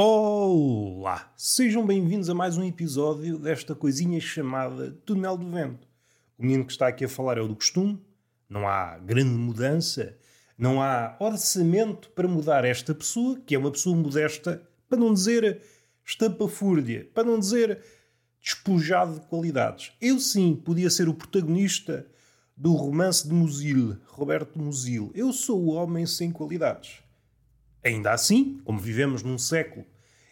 [0.00, 1.32] Olá!
[1.36, 5.88] Sejam bem-vindos a mais um episódio desta coisinha chamada Túnel do Vento.
[6.38, 8.00] O menino que está aqui a falar é o do costume,
[8.48, 10.16] não há grande mudança,
[10.56, 15.62] não há orçamento para mudar esta pessoa, que é uma pessoa modesta, para não dizer
[16.06, 17.82] estapafúrdia, para não dizer
[18.40, 19.90] despojado de qualidades.
[20.00, 22.06] Eu sim podia ser o protagonista
[22.56, 25.10] do romance de Musil, Roberto Musil.
[25.12, 27.00] Eu sou o homem sem qualidades.
[27.84, 29.86] Ainda assim, como vivemos num século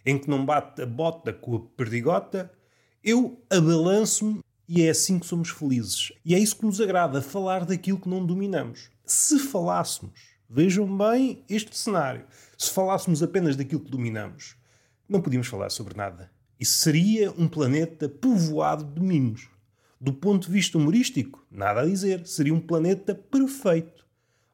[0.06, 2.50] em que não bate a bota com a perdigota,
[3.02, 6.12] eu abalanço-me e é assim que somos felizes.
[6.24, 8.88] E é isso que nos agrada, falar daquilo que não dominamos.
[9.04, 12.24] Se falássemos, vejam bem este cenário,
[12.56, 14.56] se falássemos apenas daquilo que dominamos,
[15.08, 16.30] não podíamos falar sobre nada.
[16.58, 19.48] Isso seria um planeta povoado de mimos.
[20.00, 22.26] Do ponto de vista humorístico, nada a dizer.
[22.26, 24.06] Seria um planeta perfeito.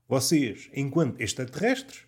[0.09, 2.05] Vocês, enquanto extraterrestres,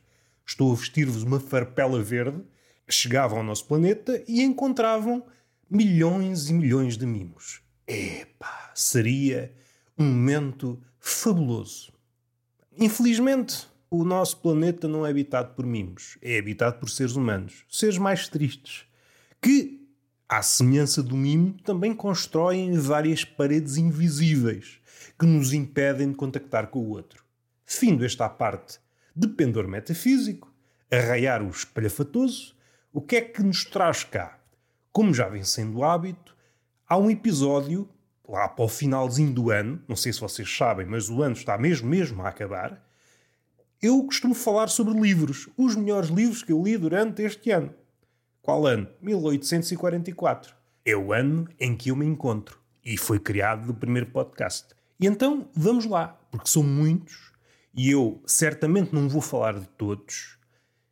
[0.47, 2.43] estou a vestir-vos uma farpela verde,
[2.89, 5.25] chegavam ao nosso planeta e encontravam
[5.71, 7.61] milhões e milhões de mimos.
[7.87, 9.53] Epá, seria
[9.99, 11.93] um momento fabuloso.
[12.77, 17.99] Infelizmente, o nosso planeta não é habitado por mimos, é habitado por seres humanos, seres
[17.99, 18.85] mais tristes,
[19.41, 19.87] que,
[20.29, 24.81] à semelhança do mimo, também constroem várias paredes invisíveis
[25.19, 27.25] que nos impedem de contactar com o outro.
[27.65, 28.79] Findo esta parte
[29.15, 30.53] de pendor metafísico,
[30.91, 32.54] arraiar o espalhafatoso,
[32.95, 34.39] o que é que nos traz cá?
[34.93, 36.37] Como já vem sendo hábito,
[36.89, 37.89] há um episódio,
[38.27, 41.59] lá para o finalzinho do ano, não sei se vocês sabem, mas o ano está
[41.59, 42.81] mesmo, mesmo a acabar,
[43.83, 47.75] eu costumo falar sobre livros, os melhores livros que eu li durante este ano.
[48.41, 48.87] Qual ano?
[49.03, 50.55] 1844.
[50.85, 52.61] É o ano em que eu me encontro.
[52.85, 54.69] E foi criado o primeiro podcast.
[55.01, 57.33] E então, vamos lá, porque são muitos
[57.75, 60.39] e eu certamente não vou falar de todos,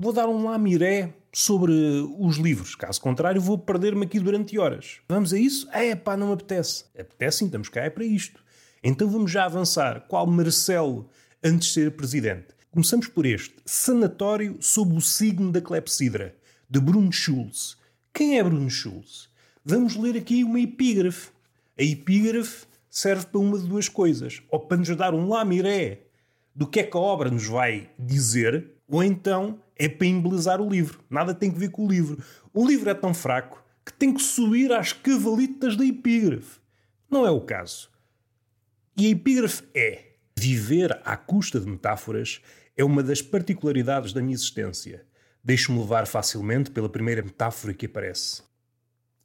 [0.01, 1.73] vou dar um lamiré sobre
[2.19, 2.75] os livros.
[2.75, 5.01] Caso contrário, vou perder-me aqui durante horas.
[5.09, 5.67] Vamos a isso?
[5.73, 6.85] É pá, não me apetece.
[6.99, 8.43] Apetece sim, estamos cá é para isto.
[8.83, 10.07] Então vamos já avançar.
[10.09, 11.09] Qual Marcelo
[11.43, 12.49] antes de ser presidente?
[12.71, 13.55] Começamos por este.
[13.65, 16.35] Sanatório sob o signo da clepsidra,
[16.69, 17.77] de Bruno Schulz.
[18.13, 19.29] Quem é Bruno Schulz?
[19.65, 21.31] Vamos ler aqui uma epígrafe.
[21.79, 24.43] A epígrafe serve para uma de duas coisas.
[24.51, 26.03] Ou para nos dar um lamiré
[26.55, 30.71] do que é que a obra nos vai dizer, ou então é para embelezar o
[30.71, 31.01] livro.
[31.11, 32.23] Nada tem que ver com o livro.
[32.55, 36.61] O livro é tão fraco que tem que subir às cavalitas da epígrafe.
[37.11, 37.91] Não é o caso.
[38.97, 42.41] E a epígrafe é: viver à custa de metáforas
[42.77, 45.05] é uma das particularidades da minha existência.
[45.43, 48.41] Deixo-me levar facilmente pela primeira metáfora que aparece.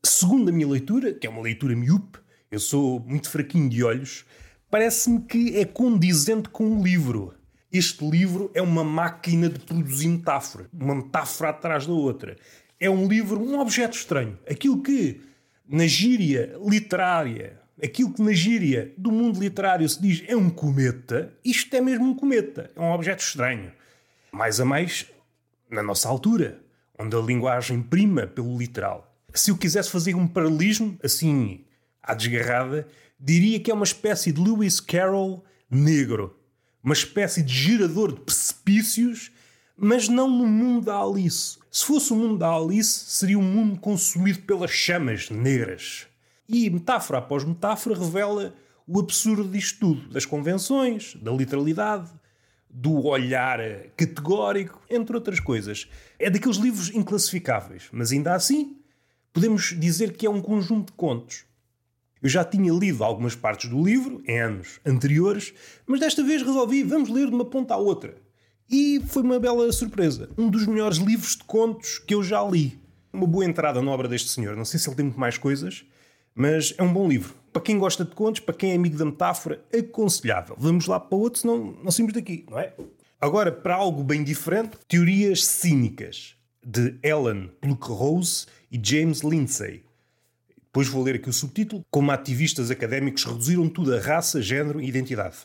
[0.04, 2.18] Segundo a minha leitura, que é uma leitura miúpe,
[2.50, 4.26] eu sou muito fraquinho de olhos,
[4.72, 7.37] parece-me que é condizente com o livro.
[7.78, 12.36] Este livro é uma máquina de produzir metáfora, uma metáfora atrás da outra.
[12.80, 14.36] É um livro, um objeto estranho.
[14.50, 15.22] Aquilo que
[15.70, 21.32] na gíria literária, aquilo que na gíria do mundo literário se diz é um cometa,
[21.46, 23.72] isto é mesmo um cometa, é um objeto estranho.
[24.32, 25.06] Mais a mais
[25.70, 26.60] na nossa altura,
[26.98, 29.16] onde a linguagem prima pelo literal.
[29.36, 31.64] Se eu quisesse fazer um paralelismo, assim,
[32.02, 32.88] à desgarrada,
[33.20, 36.36] diria que é uma espécie de Lewis Carroll negro.
[36.84, 39.32] Uma espécie de gerador de precipícios,
[39.76, 41.58] mas não no mundo da Alice.
[41.72, 46.08] Se fosse o mundo da Alice, seria um mundo consumido pelas chamas negras.
[46.48, 48.54] E metáfora após metáfora revela
[48.88, 52.10] o absurdo disto tudo, das convenções, da literalidade,
[52.70, 53.60] do olhar
[53.98, 55.90] categórico, entre outras coisas.
[56.18, 58.78] É daqueles livros inclassificáveis, mas ainda assim
[59.34, 61.47] podemos dizer que é um conjunto de contos.
[62.28, 65.54] Eu já tinha lido algumas partes do livro em anos anteriores,
[65.86, 68.18] mas desta vez resolvi, vamos ler de uma ponta à outra.
[68.70, 70.30] E foi uma bela surpresa.
[70.38, 72.78] Um dos melhores livros de contos que eu já li.
[73.14, 74.58] Uma boa entrada na obra deste senhor.
[74.58, 75.86] Não sei se ele tem muito mais coisas,
[76.36, 77.34] mas é um bom livro.
[77.54, 80.58] Para quem gosta de contos, para quem é amigo da metáfora, aconselhável.
[80.60, 82.74] Vamos lá para outro, senão não saímos daqui, não é?
[83.22, 89.87] Agora, para algo bem diferente, Teorias Cínicas, de Ellen Pluckrose e James Lindsay.
[90.78, 94.88] Depois vou ler aqui o subtítulo: Como ativistas académicos reduziram tudo a raça, género e
[94.88, 95.38] identidade.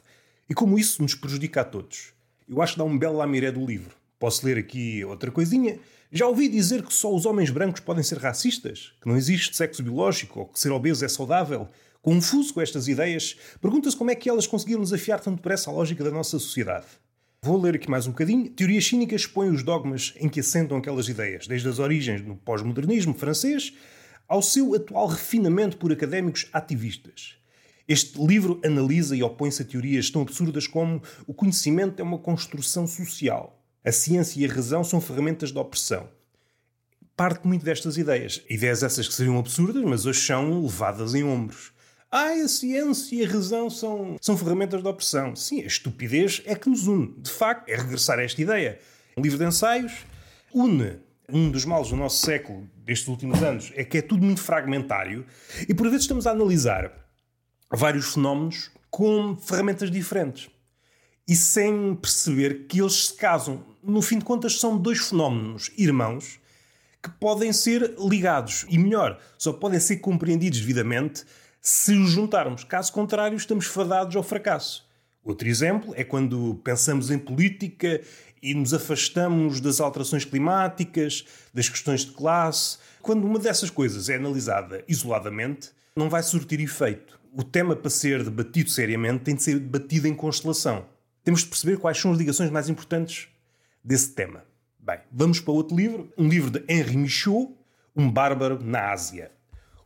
[0.46, 2.12] E como isso nos prejudica a todos.
[2.46, 3.96] Eu acho que dá um belo lamiré do livro.
[4.18, 5.78] Posso ler aqui outra coisinha.
[6.12, 8.92] Já ouvi dizer que só os homens brancos podem ser racistas?
[9.00, 11.66] Que não existe sexo biológico ou que ser obeso é saudável?
[12.02, 16.04] Confuso com estas ideias, pergunta-se como é que elas conseguiram desafiar tanto depressa a lógica
[16.04, 16.84] da nossa sociedade.
[17.40, 18.50] Vou ler aqui mais um bocadinho.
[18.50, 23.14] Teorias cínicas expõem os dogmas em que assentam aquelas ideias, desde as origens do pós-modernismo
[23.14, 23.72] francês
[24.32, 27.36] ao seu atual refinamento por académicos ativistas.
[27.86, 32.86] Este livro analisa e opõe-se a teorias tão absurdas como o conhecimento é uma construção
[32.86, 36.08] social, a ciência e a razão são ferramentas de opressão.
[37.14, 38.42] parte muito destas ideias.
[38.48, 41.70] Ideias essas que seriam absurdas, mas hoje são levadas em ombros.
[42.10, 45.36] Ah, a ciência e a razão são, são ferramentas de opressão.
[45.36, 47.14] Sim, a estupidez é que nos une.
[47.18, 48.80] De facto, é regressar a esta ideia.
[49.14, 49.92] Um livro de ensaios
[50.54, 51.00] une
[51.32, 55.24] um dos males do nosso século, destes últimos anos, é que é tudo muito fragmentário
[55.68, 56.92] e por vezes estamos a analisar
[57.70, 60.50] vários fenómenos com ferramentas diferentes
[61.26, 63.64] e sem perceber que eles se casam.
[63.82, 66.38] No fim de contas, são dois fenómenos irmãos
[67.02, 71.24] que podem ser ligados e, melhor, só podem ser compreendidos devidamente
[71.60, 72.64] se os juntarmos.
[72.64, 74.86] Caso contrário, estamos fadados ao fracasso.
[75.24, 78.00] Outro exemplo é quando pensamos em política
[78.42, 81.24] e nos afastamos das alterações climáticas,
[81.54, 82.78] das questões de classe.
[83.00, 87.20] Quando uma dessas coisas é analisada isoladamente, não vai surtir efeito.
[87.32, 90.84] O tema, para ser debatido seriamente, tem de ser debatido em constelação.
[91.22, 93.28] Temos de perceber quais são as ligações mais importantes
[93.84, 94.44] desse tema.
[94.78, 97.54] Bem, vamos para outro livro, um livro de Henri Michaud,
[97.94, 99.30] Um Bárbaro na Ásia.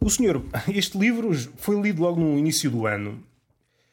[0.00, 0.42] O senhor,
[0.72, 3.22] este livro foi lido logo no início do ano.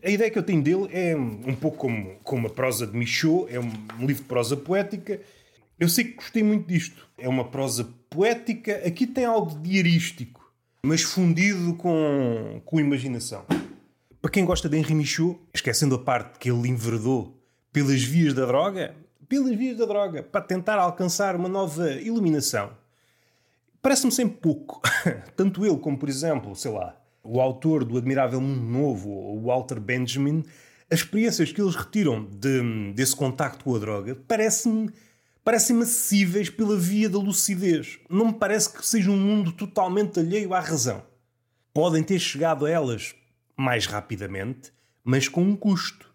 [0.04, 3.54] A ideia que eu tenho dele é um pouco como, como a prosa de Michaud,
[3.54, 5.22] é um, livro de prosa poética.
[5.80, 7.08] Eu sei que gostei muito disto.
[7.18, 10.52] É uma prosa poética, aqui tem algo diarístico,
[10.86, 13.46] mas fundido com, com imaginação.
[14.22, 17.38] Para quem gosta de Henri Michaud, esquecendo a parte que ele enverdou
[17.72, 18.94] pelas vias da droga,
[19.30, 22.72] pelas vias da droga, para tentar alcançar uma nova iluminação
[23.84, 24.82] Parece-me sempre pouco.
[25.36, 29.80] Tanto ele como, por exemplo, sei lá, o autor do Admirável Mundo Novo, o Walter
[29.80, 30.44] Benjamin,
[30.92, 34.92] as experiências que eles retiram de, desse contacto com a droga parecem-me
[35.44, 38.00] parecem acessíveis pela via da lucidez.
[38.10, 41.04] Não me parece que seja um mundo totalmente alheio à razão.
[41.74, 43.14] Podem ter chegado a elas
[43.58, 44.72] mais rapidamente,
[45.04, 46.10] mas com um custo.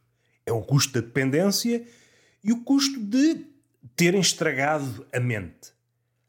[0.46, 1.84] É o custo da dependência
[2.42, 3.44] e o custo de
[3.94, 5.74] terem estragado a mente.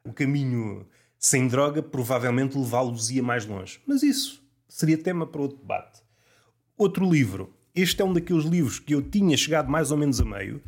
[0.04, 0.86] O caminho
[1.18, 3.80] sem droga, provavelmente levá-los-ia mais longe.
[3.86, 6.02] Mas isso seria tema para outro debate.
[6.78, 7.54] Outro livro.
[7.76, 10.62] Este é um daqueles livros que eu tinha chegado mais ou menos a meio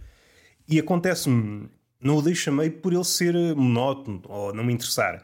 [0.67, 1.69] e acontece-me,
[1.99, 5.23] não o deixo a meio por ele ser monótono ou não me interessar.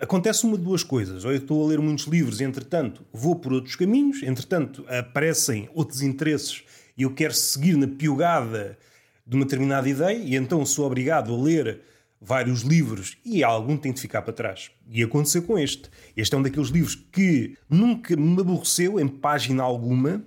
[0.00, 1.24] Acontece uma de duas coisas.
[1.24, 5.68] Ou eu estou a ler muitos livros e, entretanto, vou por outros caminhos, entretanto, aparecem
[5.74, 6.62] outros interesses
[6.96, 8.78] e eu quero seguir na piogada
[9.26, 11.82] de uma determinada ideia e então sou obrigado a ler
[12.20, 14.70] vários livros e algum tem de ficar para trás.
[14.88, 15.90] E aconteceu com este.
[16.16, 20.22] Este é um daqueles livros que nunca me aborreceu em página alguma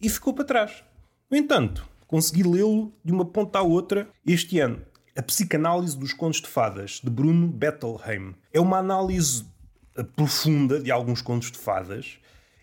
[0.00, 0.82] e ficou para trás.
[1.30, 4.80] No entanto, consegui lê-lo de uma ponta à outra este ano.
[5.16, 8.34] A Psicanálise dos Contos de Fadas, de Bruno Bettelheim.
[8.52, 9.44] É uma análise
[9.96, 12.18] eh, profunda de alguns contos de fadas.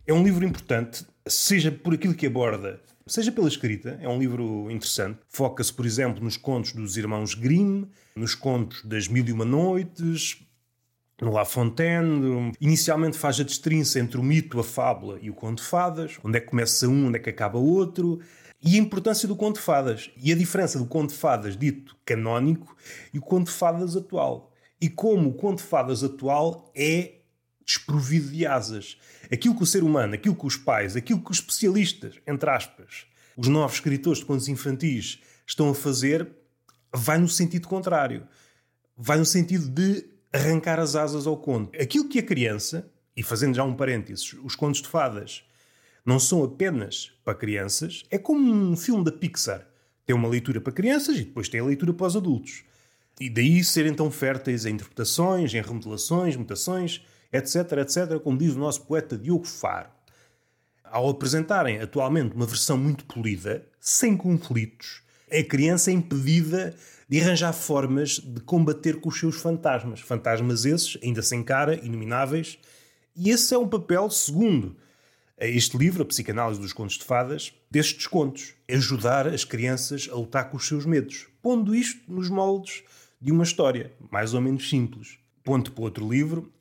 [0.05, 4.69] É um livro importante, seja por aquilo que aborda seja pela escrita, é um livro
[4.69, 5.19] interessante.
[5.27, 10.41] Foca-se, por exemplo, nos contos dos irmãos Grimm, nos contos das Mil e Uma Noites,
[11.21, 12.51] no La Fontaine.
[12.59, 16.37] Inicialmente faz a destrinça entre o mito, a fábula e o conto de fadas, onde
[16.37, 18.19] é que começa um, onde é que acaba outro.
[18.63, 20.11] E a importância do conto de fadas.
[20.17, 22.75] E a diferença do conto de fadas dito canónico
[23.13, 24.51] e o conto de fadas atual.
[24.79, 27.20] E como o conto de fadas atual é
[27.75, 28.97] desprovido de asas.
[29.31, 33.05] Aquilo que o ser humano, aquilo que os pais, aquilo que os especialistas, entre aspas,
[33.35, 36.29] os novos escritores de contos infantis estão a fazer,
[36.93, 38.27] vai no sentido contrário.
[38.97, 41.79] Vai no sentido de arrancar as asas ao conto.
[41.81, 45.43] Aquilo que a criança, e fazendo já um parênteses, os contos de fadas
[46.05, 49.67] não são apenas para crianças, é como um filme da Pixar.
[50.05, 52.63] Tem uma leitura para crianças e depois tem a leitura para os adultos.
[53.19, 58.59] E daí serem tão férteis em interpretações, em remodelações, mutações, etc, etc, como diz o
[58.59, 59.89] nosso poeta Diogo Faro.
[60.83, 66.75] Ao apresentarem atualmente uma versão muito polida, sem conflitos, a criança é impedida
[67.07, 70.01] de arranjar formas de combater com os seus fantasmas.
[70.01, 72.57] Fantasmas esses, ainda sem cara, inomináveis.
[73.15, 74.75] E esse é um papel, segundo
[75.37, 78.53] este livro, A Psicanálise dos Contos de Fadas, destes contos.
[78.69, 82.83] Ajudar as crianças a lutar com os seus medos, pondo isto nos moldes
[83.19, 85.17] de uma história, mais ou menos simples.
[85.43, 86.51] Ponto para outro livro,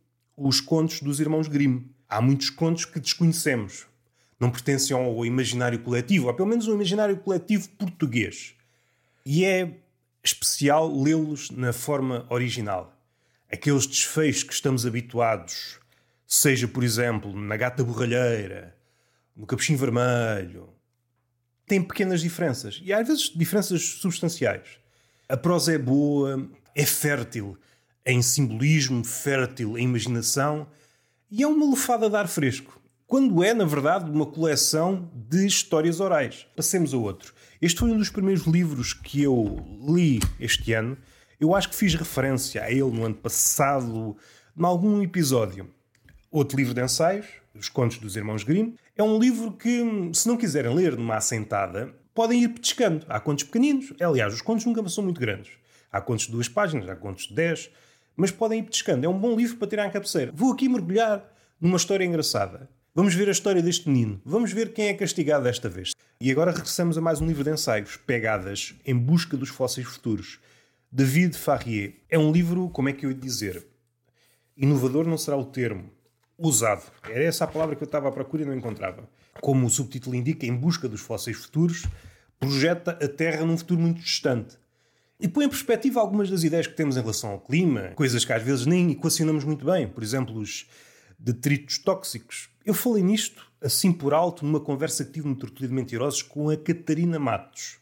[0.42, 1.82] os contos dos irmãos Grimm.
[2.08, 3.86] Há muitos contos que desconhecemos.
[4.38, 8.54] Não pertencem ao imaginário coletivo, ou pelo menos ao imaginário coletivo português.
[9.24, 9.76] E é
[10.24, 12.96] especial lê-los na forma original.
[13.52, 15.78] Aqueles desfechos que estamos habituados,
[16.26, 18.74] seja, por exemplo, na Gata Borralheira,
[19.36, 20.70] no Capuchinho Vermelho,
[21.66, 22.80] têm pequenas diferenças.
[22.82, 24.78] E às vezes diferenças substanciais.
[25.28, 27.58] A prosa é boa, é fértil,
[28.04, 30.66] em simbolismo, fértil em imaginação
[31.30, 32.80] e é uma lufada de ar fresco.
[33.06, 36.46] Quando é, na verdade, uma coleção de histórias orais.
[36.54, 37.34] Passemos a outro.
[37.60, 40.96] Este foi um dos primeiros livros que eu li este ano.
[41.38, 44.16] Eu acho que fiz referência a ele no ano passado,
[44.56, 45.68] em algum episódio.
[46.30, 50.36] Outro livro de ensaios, Os Contos dos Irmãos Grimm, é um livro que, se não
[50.36, 53.04] quiserem ler numa assentada, podem ir petiscando.
[53.08, 55.50] Há contos pequeninos, aliás, os contos nunca são muito grandes.
[55.90, 57.70] Há contos de duas páginas, há contos de dez,
[58.16, 59.04] mas podem ir petiscando.
[59.04, 60.32] É um bom livro para tirar a cabeceira.
[60.34, 61.24] Vou aqui mergulhar
[61.60, 62.68] numa história engraçada.
[62.94, 64.20] Vamos ver a história deste menino.
[64.24, 65.92] Vamos ver quem é castigado desta vez.
[66.20, 70.40] E agora regressamos a mais um livro de ensaios, Pegadas em Busca dos Fósseis Futuros.
[70.92, 71.94] David Farrier.
[72.08, 73.64] É um livro, como é que eu ia dizer?
[74.56, 75.88] Inovador não será o termo.
[76.36, 76.82] Usado.
[77.08, 79.08] Era essa a palavra que eu estava à procura e não encontrava.
[79.40, 81.86] Como o subtítulo indica, Em Busca dos Fósseis Futuros,
[82.40, 84.58] projeta a Terra num futuro muito distante.
[85.20, 88.32] E põe em perspectiva algumas das ideias que temos em relação ao clima, coisas que
[88.32, 89.86] às vezes nem equacionamos muito bem.
[89.86, 90.66] Por exemplo, os
[91.18, 92.48] detritos tóxicos.
[92.64, 96.48] Eu falei nisto, assim por alto, numa conversa que tive no Tortulho de Mentirosos com
[96.48, 97.78] a Catarina Matos.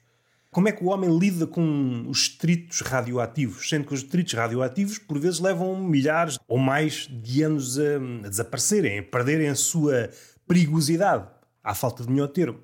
[0.51, 3.69] Como é que o homem lida com os detritos radioativos?
[3.69, 8.29] Sendo que os detritos radioativos, por vezes, levam milhares ou mais de anos a, a
[8.29, 10.11] desaparecerem, a perderem a sua
[10.49, 11.29] perigosidade.
[11.63, 12.59] Há falta de melhor termo.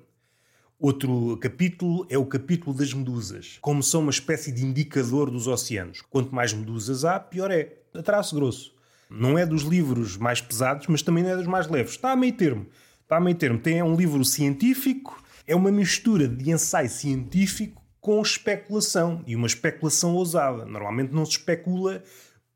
[0.77, 6.01] Outro capítulo é o capítulo das medusas, como são uma espécie de indicador dos oceanos.
[6.09, 7.77] Quanto mais medusas há, pior é.
[7.93, 8.73] A traço grosso.
[9.09, 11.93] Não é dos livros mais pesados, mas também não é dos mais leves.
[11.93, 12.67] Está a meio termo.
[13.01, 13.57] Está a meio termo.
[13.57, 19.23] Tem um livro científico, é uma mistura de ensaio científico com especulação.
[19.25, 20.65] E uma especulação ousada.
[20.65, 22.03] Normalmente não se especula,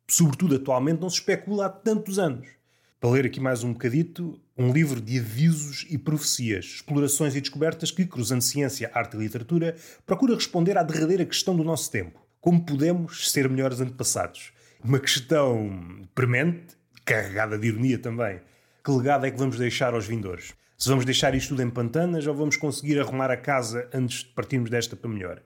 [0.10, 2.59] sobretudo atualmente, não se especula há tantos anos.
[3.00, 7.92] Para ler aqui mais um bocadito, um livro de avisos e profecias, explorações e descobertas
[7.92, 12.20] que, cruzando ciência, arte e literatura, procura responder à derradeira questão do nosso tempo.
[12.42, 14.52] Como podemos ser melhores antepassados?
[14.84, 16.76] Uma questão premente,
[17.06, 18.42] carregada de ironia também.
[18.84, 20.54] Que legado é que vamos deixar aos vindores?
[20.78, 24.32] Se vamos deixar isto tudo em pantanas ou vamos conseguir arrumar a casa antes de
[24.32, 25.42] partirmos desta para melhor?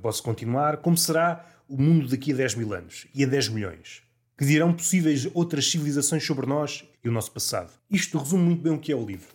[0.00, 0.76] Posso continuar?
[0.76, 3.08] Como será o mundo daqui a 10 mil anos?
[3.12, 4.05] E a 10 milhões?
[4.36, 7.72] Que dirão possíveis outras civilizações sobre nós e o nosso passado.
[7.90, 9.34] Isto resume muito bem o que é o livro.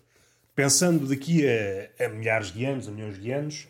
[0.55, 3.67] Pensando daqui a, a milhares de anos, a milhões de anos,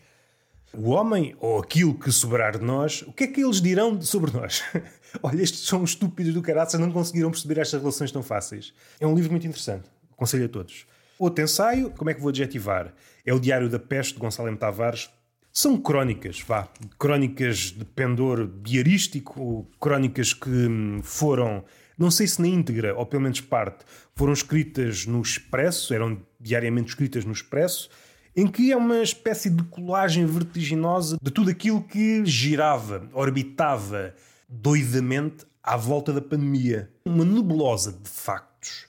[0.74, 4.32] o homem, ou aquilo que sobrar de nós, o que é que eles dirão sobre
[4.32, 4.64] nós?
[5.22, 8.74] Olha, estes são estúpidos do caráter, não conseguiram perceber estas relações tão fáceis.
[9.00, 9.90] É um livro muito interessante.
[10.12, 10.86] Aconselho a todos.
[11.20, 12.94] Outro ensaio, como é que vou adjetivar?
[13.26, 14.58] É o Diário da Peste, de Gonçalo M.
[14.58, 15.10] Tavares,
[15.54, 16.68] são crónicas, vá.
[16.98, 21.64] Crónicas de pendor diarístico, crónicas que hum, foram,
[21.98, 23.84] não sei se na íntegra, ou pelo menos parte,
[24.16, 27.90] foram escritas no Expresso, eram diariamente escritas no Expresso,
[28.36, 34.16] em que é uma espécie de colagem vertiginosa de tudo aquilo que girava, orbitava
[34.48, 36.90] doidamente à volta da pandemia.
[37.06, 38.88] Uma nebulosa de factos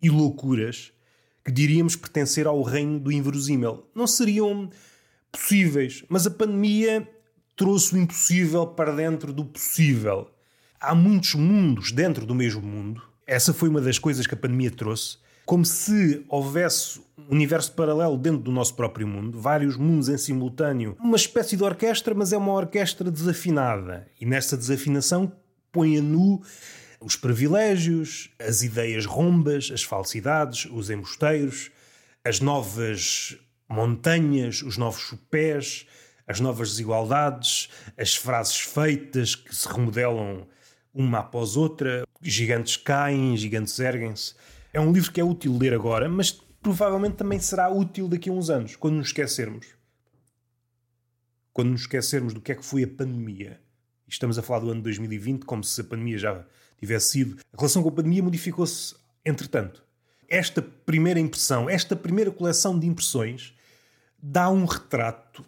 [0.00, 0.92] e loucuras
[1.44, 3.86] que diríamos pertencer ao reino do inverosímil.
[3.94, 4.70] Não seriam
[5.32, 7.08] possíveis, mas a pandemia
[7.56, 10.30] trouxe o impossível para dentro do possível.
[10.80, 13.02] Há muitos mundos dentro do mesmo mundo.
[13.26, 15.18] Essa foi uma das coisas que a pandemia trouxe.
[15.44, 20.96] Como se houvesse um universo paralelo dentro do nosso próprio mundo, vários mundos em simultâneo.
[21.00, 24.06] Uma espécie de orquestra, mas é uma orquestra desafinada.
[24.20, 25.32] E nessa desafinação
[25.72, 26.40] põe a nu
[27.00, 31.70] os privilégios, as ideias rombas, as falsidades, os embusteiros,
[32.24, 35.86] as novas montanhas, os novos chupés,
[36.26, 40.46] as novas desigualdades, as frases feitas que se remodelam
[40.92, 44.34] uma após outra, gigantes caem, gigantes erguem-se.
[44.72, 48.32] É um livro que é útil ler agora, mas provavelmente também será útil daqui a
[48.32, 49.66] uns anos, quando nos esquecermos.
[51.52, 53.60] Quando nos esquecermos do que é que foi a pandemia.
[54.06, 56.44] Estamos a falar do ano 2020 como se a pandemia já
[56.78, 57.38] tivesse sido.
[57.52, 58.94] A relação com a pandemia modificou-se
[59.24, 59.84] entretanto.
[60.28, 63.54] Esta primeira impressão, esta primeira coleção de impressões
[64.22, 65.44] dá um retrato,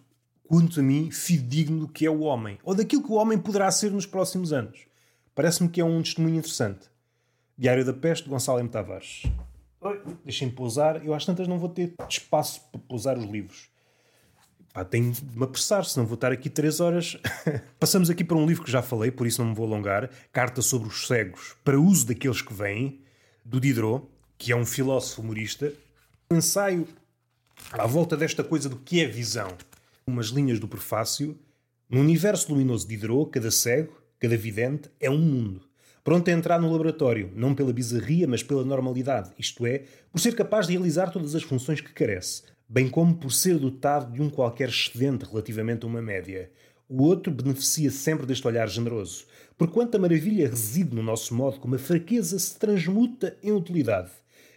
[0.47, 3.71] quanto a mim, fidedigno do que é o homem, ou daquilo que o homem poderá
[3.71, 4.87] ser nos próximos anos.
[5.35, 6.89] Parece-me que é um testemunho interessante.
[7.57, 8.69] Diário da Peste, de Gonçalo M.
[8.69, 9.23] Tavares.
[10.25, 11.05] Deixem-me pousar.
[11.05, 13.71] Eu às tantas não vou ter espaço para pousar os livros.
[14.73, 17.17] Pá, tenho de me apressar, senão vou estar aqui três horas.
[17.81, 20.11] Passamos aqui para um livro que já falei, por isso não me vou alongar.
[20.33, 23.01] Carta sobre os cegos, para uso daqueles que vêm,
[23.45, 24.07] do Diderot,
[24.39, 25.73] que é um filósofo humorista.
[26.31, 26.87] Um ensaio
[27.73, 29.49] à volta desta coisa do que é visão.
[30.07, 31.39] Umas linhas do prefácio.
[31.89, 35.63] No universo luminoso de Diderot, cada cego, cada vidente, é um mundo.
[36.03, 40.35] Pronto a entrar no laboratório, não pela bizarria, mas pela normalidade, isto é, por ser
[40.35, 44.31] capaz de realizar todas as funções que carece, bem como por ser dotado de um
[44.31, 46.51] qualquer excedente relativamente a uma média.
[46.89, 49.27] O outro beneficia sempre deste olhar generoso,
[49.59, 54.11] porquanto a maravilha reside no nosso modo como a fraqueza se transmuta em utilidade.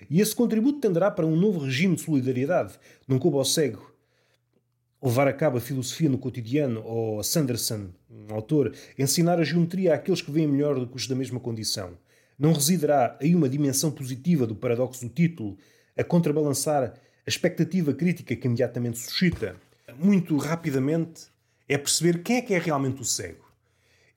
[0.09, 2.73] E esse contributo tenderá para um novo regime de solidariedade,
[3.07, 3.91] num cubo ao cego.
[5.01, 10.21] Levar a cabo a filosofia no cotidiano, ou Sanderson, um autor, ensinar a geometria àqueles
[10.21, 11.97] que veem melhor do que os da mesma condição.
[12.39, 15.57] Não residerá aí uma dimensão positiva do paradoxo do título,
[15.97, 16.93] a contrabalançar
[17.25, 19.55] a expectativa crítica que imediatamente suscita?
[19.97, 21.27] Muito rapidamente
[21.67, 23.43] é perceber quem é que é realmente o cego.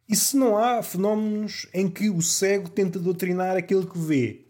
[0.08, 4.45] E se não há fenómenos em que o cego tenta doutrinar aquele que vê?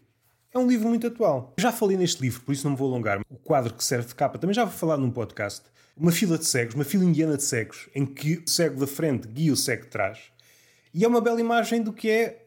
[0.57, 1.53] É um livro muito atual.
[1.59, 3.21] Já falei neste livro, por isso não me vou alongar.
[3.29, 5.61] O quadro que serve de capa também já vou falar num podcast.
[5.95, 9.27] Uma fila de cegos, uma fila indiana de cegos, em que o cego da frente
[9.27, 10.17] guia o cego de trás.
[10.91, 12.43] E é uma bela imagem do que é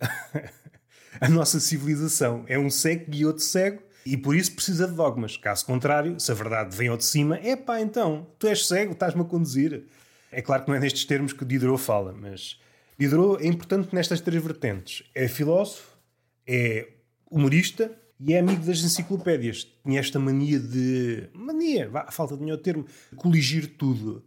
[1.21, 2.45] a nossa civilização.
[2.49, 5.37] É um cego guia outro cego e por isso precisa de dogmas.
[5.37, 8.91] Caso contrário, se a verdade vem ao de cima, é pá, então, tu és cego,
[8.91, 9.85] estás-me a conduzir.
[10.33, 12.59] É claro que não é nestes termos que Diderot fala, mas
[12.99, 15.09] Diderot é importante nestas três vertentes.
[15.15, 15.97] É filósofo,
[16.45, 16.89] é
[17.31, 19.67] humorista e é amigo das enciclopédias.
[19.83, 21.29] Tinha esta mania de.
[21.33, 22.85] mania, vá, falta de melhor termo,
[23.17, 24.23] coligir tudo.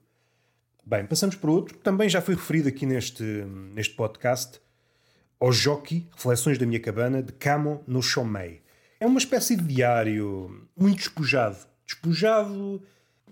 [0.86, 4.60] Bem, passamos para outro, que também já foi referido aqui neste, neste podcast,
[5.40, 8.62] ao Jockey, Reflexões da Minha Cabana, de Camo no Chomei.
[9.00, 11.58] É uma espécie de diário muito despojado.
[11.86, 12.82] Despojado,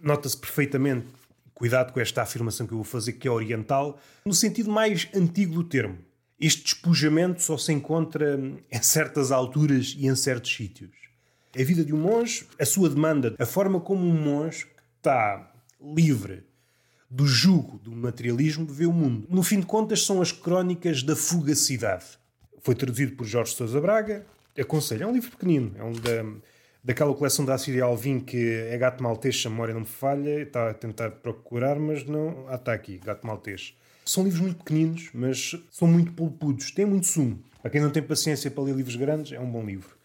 [0.01, 1.08] nota-se perfeitamente,
[1.53, 5.56] cuidado com esta afirmação que eu vou fazer, que é oriental, no sentido mais antigo
[5.56, 5.98] do termo.
[6.41, 8.36] Este despojamento só se encontra
[8.71, 10.89] em certas alturas e em certos sítios.
[11.55, 14.65] A vida de um monge, a sua demanda, a forma como um monge
[14.98, 16.43] está livre
[17.07, 19.27] do jugo do materialismo vê o mundo.
[19.29, 22.05] No fim de contas, são as crónicas da fugacidade.
[22.62, 24.25] Foi traduzido por Jorge Sousa Braga.
[24.57, 26.39] Aconselho, é um livro pequenino, é um da,
[26.83, 30.41] daquela coleção da Assíria Alvim que é Gato Maltês, a memória não me falha.
[30.41, 32.45] Está a tentar procurar, mas não.
[32.48, 33.75] Ah, está aqui, Gato Maltês.
[34.05, 37.39] São livros muito pequeninos, mas são muito polpudos, têm muito sumo.
[37.62, 39.95] Para quem não tem paciência para ler livros grandes, é um bom livro.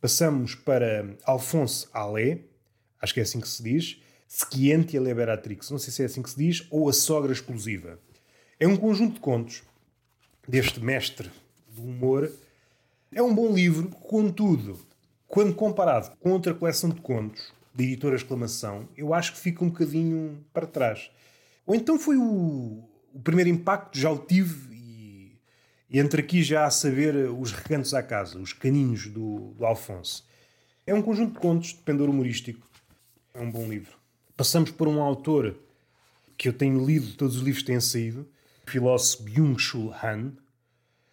[0.00, 2.38] Passamos para Alphonse Allais,
[3.00, 6.30] acho que é assim que se diz Scientia Liberatrix, não sei se é assim que
[6.30, 7.98] se diz, ou A Sogra Explosiva.
[8.58, 9.62] É um conjunto de contos
[10.48, 11.30] deste mestre
[11.68, 12.32] do humor.
[13.12, 14.78] É um bom livro, contudo,
[15.28, 19.68] quando comparado com outra coleção de contos de editora Exclamação, eu acho que fica um
[19.68, 21.10] bocadinho para trás.
[21.66, 22.82] Ou então foi o,
[23.14, 25.38] o primeiro impacto, já o tive, e,
[25.90, 30.26] e entre aqui já a saber os recantos à casa, os caninhos do, do Alfonso.
[30.86, 32.66] É um conjunto de contos de pendor humorístico.
[33.34, 33.96] É um bom livro.
[34.36, 35.56] Passamos por um autor
[36.36, 38.26] que eu tenho lido, todos os livros têm saído,
[38.66, 40.32] o filósofo Byung-Chul Han,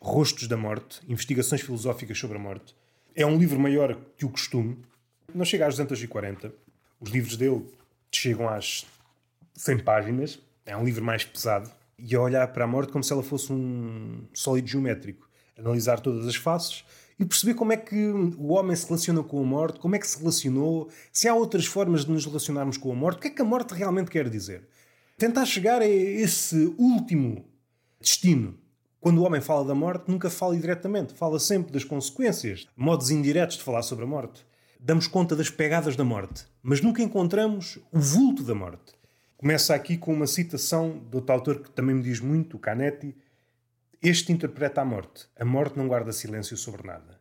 [0.01, 2.75] Rostos da Morte, Investigações Filosóficas sobre a Morte.
[3.13, 4.77] É um livro maior que o costume,
[5.33, 6.51] não chega às 240.
[6.99, 7.65] Os livros dele
[8.11, 8.85] chegam às
[9.53, 11.69] 100 páginas, é um livro mais pesado,
[12.01, 15.29] e a olhar para a morte como se ela fosse um sólido geométrico.
[15.57, 16.83] Analisar todas as faces
[17.19, 20.07] e perceber como é que o homem se relaciona com a morte, como é que
[20.07, 23.31] se relacionou, se há outras formas de nos relacionarmos com a morte, o que é
[23.31, 24.67] que a morte realmente quer dizer.
[25.17, 27.45] Tentar chegar a esse último
[27.99, 28.57] destino.
[29.01, 33.57] Quando o homem fala da morte, nunca fala diretamente, fala sempre das consequências, modos indiretos
[33.57, 34.45] de falar sobre a morte.
[34.79, 38.93] Damos conta das pegadas da morte, mas nunca encontramos o vulto da morte.
[39.39, 43.15] Começa aqui com uma citação de outro autor que também me diz muito, o Canetti,
[44.01, 45.27] este interpreta a morte.
[45.39, 47.17] A morte não guarda silêncio sobre nada.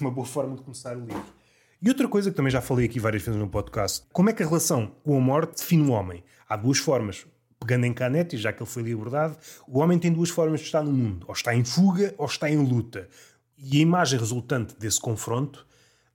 [0.00, 1.32] Uma boa forma de começar o livro.
[1.80, 4.42] E outra coisa que também já falei aqui várias vezes no podcast: como é que
[4.42, 6.24] a relação com a morte define o homem?
[6.48, 7.24] Há duas formas.
[7.60, 9.36] Pegando em Canetti, já que ele foi liberdade,
[9.68, 12.50] o homem tem duas formas de estar no mundo: ou está em fuga ou está
[12.50, 13.08] em luta.
[13.56, 15.64] E a imagem resultante desse confronto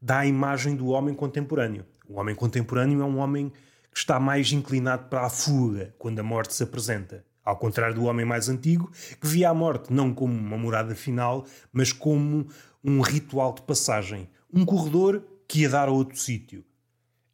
[0.01, 1.85] dá a imagem do homem contemporâneo.
[2.09, 3.53] O homem contemporâneo é um homem
[3.93, 7.23] que está mais inclinado para a fuga quando a morte se apresenta.
[7.45, 11.45] Ao contrário do homem mais antigo, que via a morte não como uma morada final,
[11.71, 12.47] mas como
[12.83, 16.63] um ritual de passagem, um corredor que ia dar a outro sítio.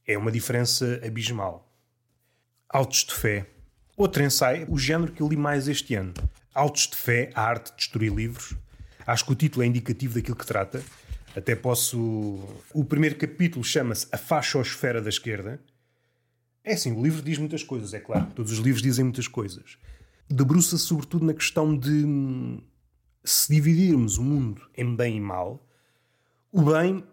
[0.06, 1.72] É uma diferença abismal.
[2.68, 3.46] Autos de Fé.
[3.96, 6.14] Outro ensaio, o género que eu li mais este ano.
[6.54, 8.56] Autos de Fé, a arte de destruir livros.
[9.06, 10.84] Acho que o título é indicativo daquilo que trata.
[11.36, 11.98] Até posso.
[12.74, 15.60] O primeiro capítulo chama-se A Fachosfera da Esquerda.
[16.64, 18.28] É assim, o livro diz muitas coisas, é claro.
[18.36, 19.78] Todos os livros dizem muitas coisas
[20.30, 22.62] debruça-se sobretudo na questão de hum,
[23.24, 25.68] se dividirmos o mundo em bem e mal,
[26.52, 27.04] o bem,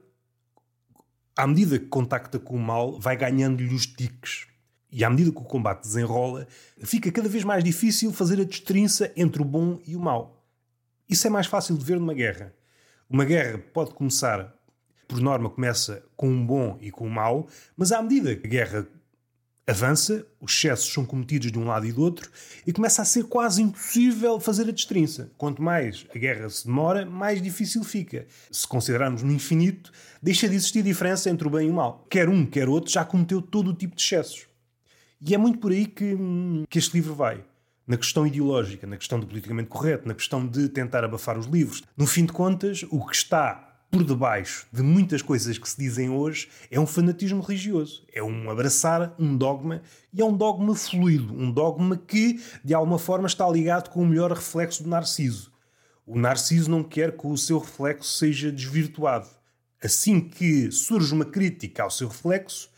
[1.35, 4.47] à medida que contacta com o mal, vai ganhando-lhe os tiques.
[4.91, 6.47] E à medida que o combate desenrola,
[6.79, 10.47] fica cada vez mais difícil fazer a destrinça entre o bom e o mau.
[11.09, 12.55] Isso é mais fácil de ver numa guerra.
[13.09, 14.55] Uma guerra pode começar,
[15.07, 18.51] por norma, começa com um bom e com um mau, mas à medida que a
[18.51, 18.89] guerra
[19.67, 22.31] avança, os excessos são cometidos de um lado e do outro,
[22.65, 25.31] e começa a ser quase impossível fazer a destrinça.
[25.37, 28.27] Quanto mais a guerra se demora, mais difícil fica.
[28.51, 29.91] Se considerarmos no infinito,
[30.23, 32.07] deixa de existir diferença entre o bem e o mal.
[32.09, 34.47] Quer um, quer outro, já cometeu todo o tipo de excessos.
[35.21, 36.17] E é muito por aí que,
[36.69, 37.43] que este livro vai.
[37.87, 41.85] na questão ideológica, na questão do politicamente correto, na questão de tentar abafar os livros.
[41.97, 46.11] No fim de contas, o que está por debaixo de muitas coisas que se dizem
[46.11, 48.05] hoje é um fanatismo religioso.
[48.13, 52.99] É um abraçar um dogma e é um dogma fluido, um dogma que de alguma
[52.99, 55.53] forma está ligado com o melhor reflexo do Narciso.
[56.07, 59.29] O Narciso não quer que o seu reflexo seja desvirtuado.
[59.83, 62.71] Assim que surge uma crítica ao seu reflexo,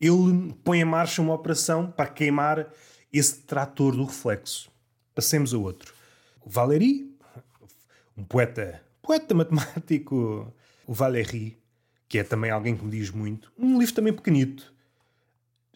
[0.00, 2.72] ele põe em marcha uma operação para queimar
[3.12, 4.70] esse trator do reflexo.
[5.14, 5.92] Passemos a outro.
[6.44, 7.14] Valéry,
[8.16, 10.54] um poeta, poeta matemático,
[10.86, 11.58] o Valéry,
[12.08, 14.72] que é também alguém que me diz muito, um livro também pequenito.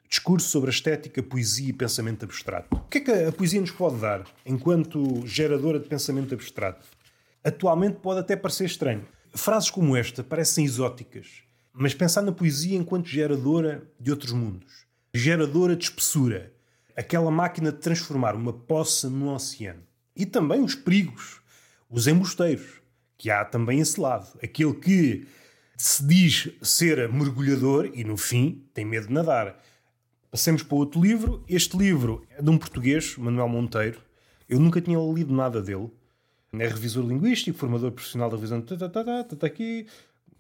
[0.09, 2.77] Discurso sobre a estética, poesia e pensamento abstrato.
[2.77, 6.87] O que é que a poesia nos pode dar enquanto geradora de pensamento abstrato?
[7.43, 9.05] Atualmente pode até parecer estranho.
[9.33, 11.43] Frases como esta parecem exóticas,
[11.73, 16.53] mas pensar na poesia enquanto geradora de outros mundos, geradora de espessura,
[16.97, 19.83] aquela máquina de transformar uma poça num oceano.
[20.15, 21.41] E também os perigos,
[21.91, 22.84] os embusteiros,
[23.17, 24.27] que há também esse lado.
[24.43, 25.27] Aquele que
[25.77, 29.61] se diz ser mergulhador e, no fim, tem medo de nadar.
[30.31, 31.45] Passemos para outro livro.
[31.49, 34.01] Este livro é de um português, Manuel Monteiro.
[34.49, 35.91] Eu nunca tinha lido nada dele.
[36.53, 38.61] É revisor linguístico, formador profissional da revisão.
[38.61, 39.87] Tá, tá, tá, tá, aqui,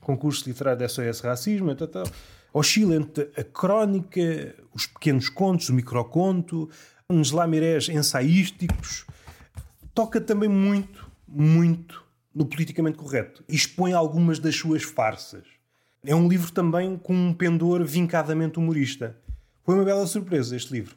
[0.00, 1.74] concurso literário da SOS Racismo.
[1.74, 2.04] Tá, tá
[2.52, 6.70] oscila entre a crónica, os pequenos contos, o microconto,
[7.10, 9.04] uns lamirés ensaísticos.
[9.92, 12.03] Toca também muito, muito
[12.35, 13.44] no politicamente correto.
[13.49, 15.44] Expõe algumas das suas farsas.
[16.05, 19.16] É um livro também com um pendor vincadamente humorista.
[19.62, 20.97] Foi uma bela surpresa este livro.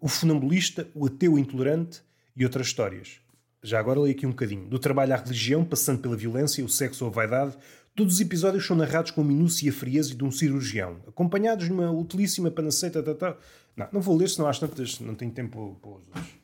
[0.00, 2.02] O Funambulista, o Ateu Intolerante
[2.36, 3.20] e outras histórias.
[3.62, 4.68] Já agora leio aqui um bocadinho.
[4.68, 7.56] Do trabalho à religião, passando pela violência, o sexo ou a vaidade,
[7.96, 11.90] Todos os episódios são narrados com minúcia e frieza de um cirurgião, acompanhados de uma
[11.90, 13.02] utilíssima panaceita.
[13.14, 13.34] Tá.
[13.74, 16.36] Não, não vou ler, senão às tantas não tenho tempo para os.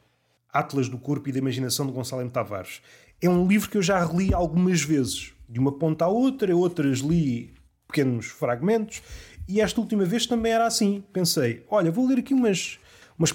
[0.51, 2.31] Atlas do Corpo e da Imaginação de Gonçalo M.
[2.31, 2.81] Tavares.
[3.23, 6.99] É um livro que eu já reli algumas vezes, de uma ponta à outra, outras
[6.99, 7.55] li
[7.87, 9.01] pequenos fragmentos,
[9.49, 11.05] e esta última vez também era assim.
[11.13, 12.81] Pensei, olha, vou ler aqui umas,
[13.17, 13.33] umas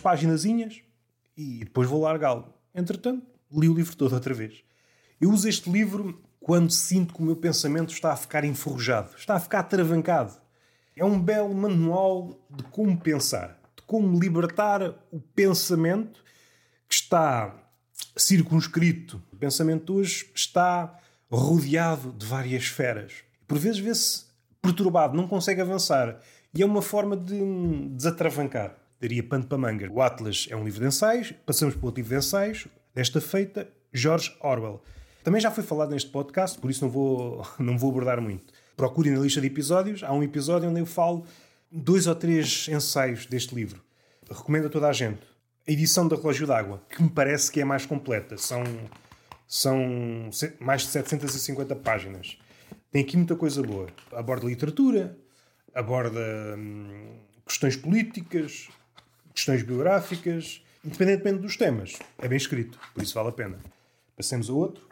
[1.38, 2.54] e depois vou largá-lo.
[2.76, 4.62] Entretanto, li o livro todo outra vez.
[5.22, 9.36] Eu uso este livro quando sinto que o meu pensamento está a ficar enferrujado, está
[9.36, 10.34] a ficar travancado.
[10.98, 16.22] É um belo manual de como pensar, de como libertar o pensamento
[16.90, 17.56] que está
[18.16, 19.22] circunscrito.
[19.32, 23.24] O pensamento hoje está rodeado de várias esferas.
[23.48, 24.26] Por vezes vê-se
[24.62, 26.20] perturbado, não consegue avançar.
[26.54, 27.40] E é uma forma de
[27.92, 28.76] desatravancar.
[29.00, 29.90] Daria pano para manga.
[29.92, 33.70] O Atlas é um livro de ensaios, passamos para outro livro de ensaios, desta feita,
[33.94, 34.82] George Orwell.
[35.24, 38.54] Também já foi falado neste podcast, por isso não vou, não vou abordar muito.
[38.76, 41.26] Procurem na lista de episódios, há um episódio onde eu falo
[41.72, 43.82] dois ou três ensaios deste livro.
[44.30, 45.22] Recomendo a toda a gente.
[45.68, 48.38] A edição da Relógio d'Água, que me parece que é mais completa.
[48.38, 48.64] São,
[49.46, 50.30] são
[50.62, 52.38] mais de 750 páginas.
[52.90, 53.88] Tem aqui muita coisa boa.
[54.14, 55.18] Aborda literatura,
[55.76, 58.70] aborda hum, questões políticas,
[59.36, 62.00] questões biográficas, independentemente dos temas.
[62.18, 63.60] É bem escrito, por isso vale a pena.
[64.16, 64.88] Passemos a outro.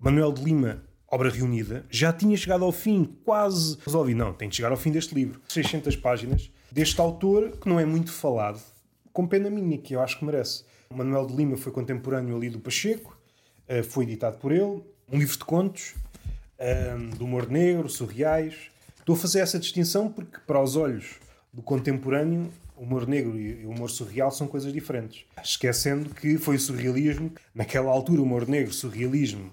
[0.00, 4.14] Manuel de Lima, obra reunida, já tinha chegado ao fim, quase resolvi.
[4.14, 5.38] Não, tem de chegar ao fim deste livro.
[5.50, 8.71] 600 páginas deste autor que não é muito falado,
[9.12, 10.64] com pena minha, que eu acho que merece.
[10.90, 13.16] O Manuel de Lima foi contemporâneo ali do Pacheco,
[13.68, 14.82] eh, foi editado por ele.
[15.10, 15.94] Um livro de contos,
[16.58, 18.70] eh, do humor negro, surreais.
[18.98, 21.16] Estou a fazer essa distinção porque, para os olhos
[21.52, 25.24] do contemporâneo, o humor negro e o humor surreal são coisas diferentes.
[25.42, 29.52] Esquecendo que foi o surrealismo, naquela altura, o humor negro, surrealismo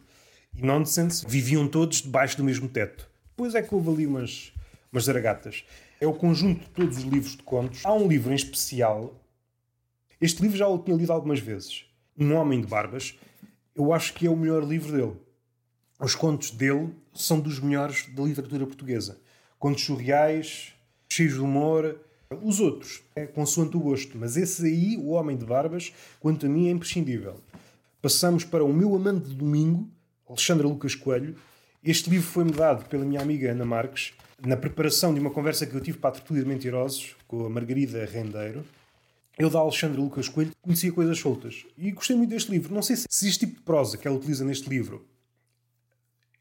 [0.55, 3.09] e Nonsense viviam todos debaixo do mesmo teto.
[3.29, 4.51] Depois é que houve ali umas,
[4.91, 5.63] umas zaragatas.
[5.99, 7.85] É o conjunto de todos os livros de contos.
[7.85, 9.13] Há um livro em especial.
[10.21, 11.85] Este livro já o tinha lido algumas vezes.
[12.17, 13.17] Um Homem de Barbas.
[13.73, 15.15] Eu acho que é o melhor livro dele.
[15.97, 19.17] Os contos dele são dos melhores da literatura portuguesa.
[19.57, 20.73] Contos surreais,
[21.09, 21.97] cheios de humor.
[22.43, 24.17] Os outros, é consoante o gosto.
[24.17, 27.35] Mas esse aí, O Homem de Barbas, quanto a mim, é imprescindível.
[28.01, 29.89] Passamos para O Meu Amante de Domingo,
[30.27, 31.35] Alexandra Lucas Coelho.
[31.81, 34.13] Este livro foi-me dado pela minha amiga Ana Marques
[34.45, 37.49] na preparação de uma conversa que eu tive para a Tertúlia de Mentirosos com a
[37.49, 38.65] Margarida Rendeiro.
[39.39, 41.65] Eu, da Alexandra Lucas Coelho, conhecia coisas soltas.
[41.77, 42.75] E gostei muito deste livro.
[42.75, 45.07] Não sei se este tipo de prosa que ela utiliza neste livro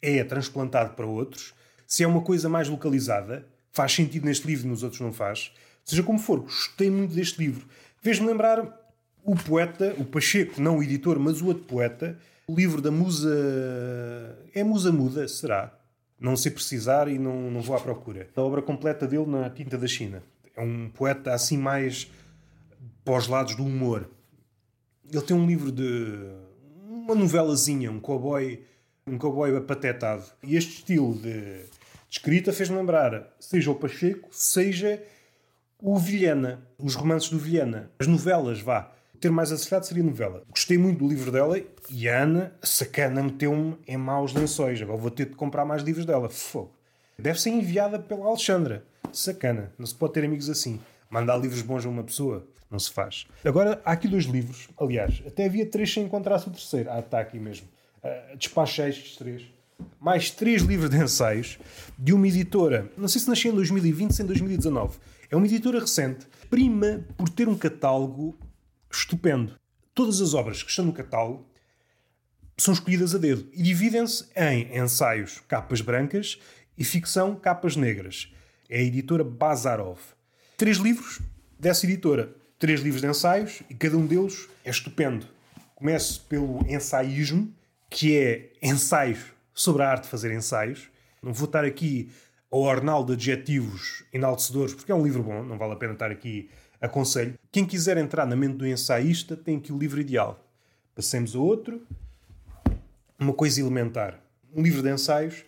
[0.02, 1.54] é transplantado para outros,
[1.86, 5.52] se é uma coisa mais localizada, faz sentido neste livro e nos outros não faz.
[5.84, 7.68] Seja como for, gostei muito deste livro.
[8.02, 8.60] Fez-me lembrar
[9.24, 13.32] o poeta, o Pacheco, não o editor, mas o outro poeta, o livro da Musa.
[14.52, 15.72] É Musa Muda, será?
[16.18, 18.28] Não sei precisar e não, não vou à procura.
[18.34, 20.20] A obra completa dele na Tinta da China.
[20.56, 22.10] É um poeta assim mais
[23.08, 24.06] para os lados do humor.
[25.10, 26.28] Ele tem um livro de.
[26.86, 28.62] uma novelazinha, um cowboy,
[29.06, 30.24] um cowboy apatetado.
[30.42, 31.64] E este estilo de, de
[32.10, 35.02] escrita fez-me lembrar, seja o Pacheco, seja
[35.80, 38.92] o Vilhena, os romances do Vilhena, as novelas, vá.
[39.14, 40.44] O termo mais acertado seria novela.
[40.50, 44.82] Gostei muito do livro dela e a Ana, sacana, meteu-me em maus lençóis.
[44.82, 46.28] Agora vou ter de comprar mais livros dela.
[46.28, 46.74] Fogo.
[47.18, 48.84] Deve ser enviada pela Alexandra.
[49.14, 49.72] Sacana.
[49.78, 50.78] Não se pode ter amigos assim.
[51.10, 52.46] Mandar livros bons a uma pessoa.
[52.70, 53.26] Não se faz.
[53.44, 54.68] Agora, há aqui dois livros.
[54.78, 56.90] Aliás, até havia três sem encontrar-se o terceiro.
[56.90, 57.66] Ah, está aqui mesmo.
[58.02, 59.42] Uh, despachei estes três.
[59.98, 61.58] Mais três livros de ensaios
[61.98, 62.90] de uma editora.
[62.96, 64.98] Não sei se nasceu em 2020 ou em 2019.
[65.30, 66.26] É uma editora recente.
[66.50, 68.38] Prima por ter um catálogo
[68.90, 69.54] estupendo.
[69.94, 71.46] Todas as obras que estão no catálogo
[72.56, 76.38] são escolhidas a dedo e dividem-se em ensaios capas brancas
[76.76, 78.32] e ficção capas negras.
[78.68, 79.98] É a editora Bazarov.
[80.58, 81.20] Três livros
[81.56, 82.34] dessa editora.
[82.58, 85.24] Três livros de ensaios e cada um deles é estupendo.
[85.76, 87.54] Começo pelo ensaísmo,
[87.88, 89.20] que é ensaios
[89.54, 90.90] sobre a arte de fazer ensaios.
[91.22, 92.10] Não vou estar aqui
[92.50, 96.10] ao ornal de adjetivos enaltecedores, porque é um livro bom, não vale a pena estar
[96.10, 97.38] aqui aconselho.
[97.52, 100.44] Quem quiser entrar na mente do ensaísta tem aqui o livro ideal.
[100.92, 101.86] Passemos a outro.
[103.16, 104.18] Uma coisa elementar.
[104.52, 105.44] Um livro de ensaios,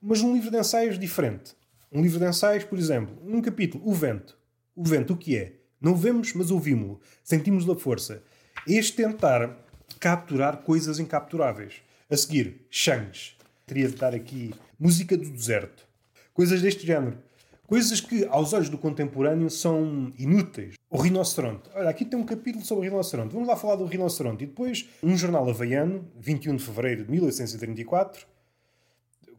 [0.00, 1.56] mas um livro de ensaios diferente.
[1.90, 4.40] Um livro de ensaios, por exemplo, um capítulo, O Vento.
[4.74, 5.52] O vento, o que é?
[5.80, 7.00] Não vemos, mas ouvimos-lo.
[7.22, 8.22] Sentimos-lhe a força.
[8.66, 9.58] Este tentar
[10.00, 11.82] capturar coisas incapturáveis.
[12.10, 13.36] A seguir, Shangs.
[13.66, 15.86] Teria de dar aqui música do deserto.
[16.32, 17.18] Coisas deste género.
[17.66, 20.74] Coisas que, aos olhos do contemporâneo, são inúteis.
[20.90, 21.68] O rinoceronte.
[21.74, 23.32] Olha, aqui tem um capítulo sobre o rinoceronte.
[23.34, 24.44] Vamos lá falar do rinoceronte.
[24.44, 28.26] E depois, um jornal havaiano, 21 de fevereiro de 1834,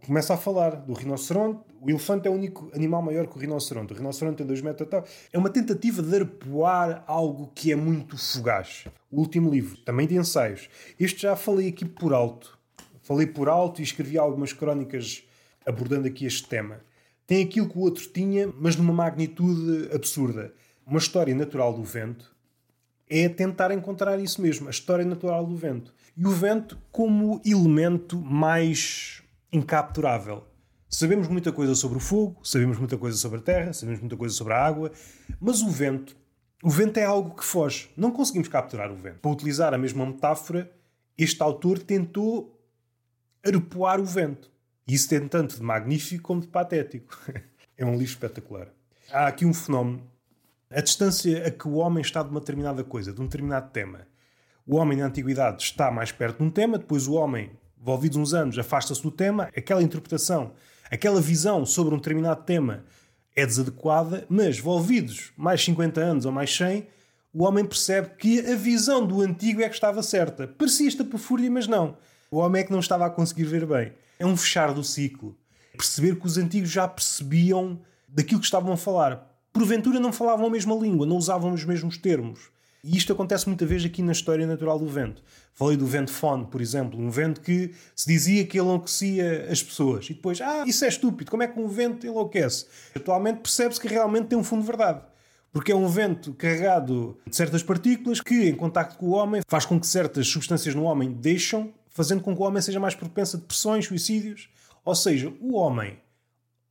[0.05, 1.61] começa a falar do rinoceronte.
[1.81, 3.93] O elefante é o único animal maior que o rinoceronte.
[3.93, 5.05] O rinoceronte tem 2 metros e tal.
[5.31, 8.85] É uma tentativa de arpoar algo que é muito fugaz.
[9.11, 10.69] O último livro, também de ensaios.
[10.99, 12.57] Este já falei aqui por alto.
[13.01, 15.23] Falei por alto e escrevi algumas crónicas
[15.65, 16.81] abordando aqui este tema
[17.25, 20.53] tem aquilo que o outro tinha, mas numa magnitude absurda.
[20.85, 22.35] Uma história natural do vento
[23.09, 25.93] é tentar encontrar isso mesmo, a história natural do vento.
[26.15, 29.22] E o vento como elemento mais
[29.53, 30.45] incapturável.
[30.89, 34.33] Sabemos muita coisa sobre o fogo, sabemos muita coisa sobre a terra, sabemos muita coisa
[34.33, 34.91] sobre a água,
[35.39, 36.15] mas o vento,
[36.63, 37.89] o vento é algo que foge.
[37.95, 39.19] Não conseguimos capturar o vento.
[39.19, 40.71] Para utilizar a mesma metáfora,
[41.17, 42.59] este autor tentou
[43.43, 44.51] arpoar o vento.
[44.87, 47.17] E isso tem tanto de magnífico como de patético.
[47.77, 48.67] é um livro espetacular.
[49.11, 50.03] Há aqui um fenómeno.
[50.69, 54.07] A distância a que o homem está de uma determinada coisa, de um determinado tema.
[54.65, 57.51] O homem na antiguidade está mais perto de um tema, depois o homem,
[57.83, 59.49] envolvidos uns anos, afasta-se do tema.
[59.55, 60.53] Aquela interpretação,
[60.89, 62.83] aquela visão sobre um determinado tema
[63.35, 66.87] é desadequada, mas, envolvidos mais 50 anos ou mais 100,
[67.33, 70.47] o homem percebe que a visão do antigo é que estava certa.
[70.47, 71.97] Parecia esta fúria, mas não.
[72.31, 73.91] O homem é que não estava a conseguir ver bem
[74.23, 75.37] é um fechar do ciclo.
[75.73, 79.29] Perceber que os antigos já percebiam daquilo que estavam a falar.
[79.51, 82.49] Porventura não falavam a mesma língua, não usavam os mesmos termos.
[82.83, 85.23] E isto acontece muita vez aqui na história natural do vento.
[85.53, 90.09] Falei do vento fone, por exemplo, um vento que se dizia que enlouquecia as pessoas.
[90.09, 92.65] E depois, ah, isso é estúpido, como é que um vento enlouquece?
[92.93, 95.01] Atualmente percebe-se que realmente tem um fundo de verdade.
[95.53, 99.65] Porque é um vento carregado de certas partículas que, em contacto com o homem, faz
[99.65, 103.37] com que certas substâncias no homem deixam fazendo com que o homem seja mais propenso
[103.37, 104.49] a depressões, suicídios.
[104.83, 105.99] Ou seja, o homem,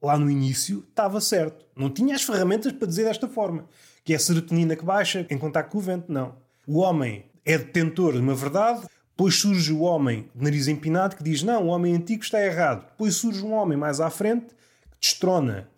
[0.02, 1.64] lá no início, estava certo.
[1.76, 3.66] Não tinha as ferramentas para dizer desta forma.
[4.04, 6.12] Que é a serotonina que baixa em contato com o vento.
[6.12, 6.34] Não.
[6.66, 11.22] O homem é detentor de uma verdade, depois surge o homem de nariz empinado que
[11.22, 12.86] diz não, o homem antigo está errado.
[12.90, 15.68] Depois surge um homem mais à frente que destrona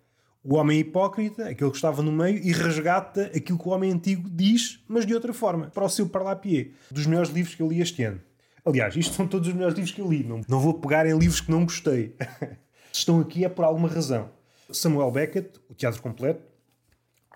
[0.42, 4.28] o homem hipócrita, aquele que estava no meio, e resgata aquilo que o homem antigo
[4.30, 6.68] diz, mas de outra forma, para o seu parlapié.
[6.90, 8.20] Dos melhores livros que eu li este ano.
[8.64, 10.22] Aliás, isto são todos os melhores livros que eu li.
[10.22, 12.14] Não, não vou pegar em livros que não gostei.
[12.96, 14.30] Estão aqui é por alguma razão.
[14.72, 16.40] Samuel Beckett, o teatro completo,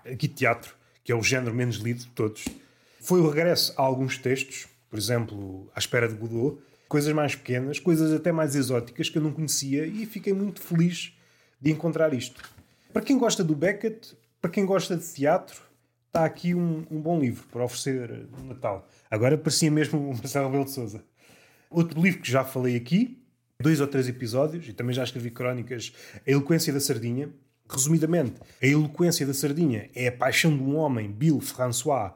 [0.05, 2.45] aqui teatro, que é o género menos lido de todos,
[3.01, 7.77] foi o regresso a alguns textos, por exemplo, À Espera de Godot, coisas mais pequenas,
[7.77, 11.13] coisas até mais exóticas que eu não conhecia e fiquei muito feliz
[11.59, 12.41] de encontrar isto.
[12.93, 15.61] Para quem gosta do Beckett, para quem gosta de teatro,
[16.07, 18.87] está aqui um, um bom livro para oferecer no Natal.
[19.11, 21.03] Agora parecia mesmo o Marcelo Rebelo de Souza.
[21.69, 23.18] Outro livro que já falei aqui,
[23.61, 25.91] dois ou três episódios, e também já escrevi crónicas,
[26.25, 27.29] A Eloquência da Sardinha.
[27.69, 32.13] Resumidamente, a eloquência da sardinha é a paixão de um homem, Bill François,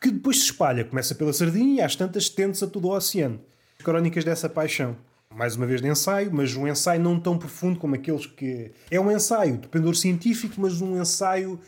[0.00, 3.40] que depois se espalha, começa pela sardinha e às tantas estende-se a todo o oceano.
[3.82, 4.96] Crónicas dessa paixão.
[5.34, 8.70] Mais uma vez de ensaio, mas um ensaio não tão profundo como aqueles que.
[8.88, 11.58] É um ensaio de pendor científico, mas um ensaio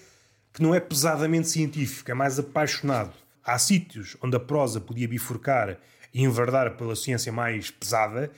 [0.53, 3.13] que não é pesadamente científico, é mais apaixonado.
[3.43, 5.79] há sítios onde a prosa podia bifurcar
[6.13, 8.31] e enverdar pela ciência mais pesada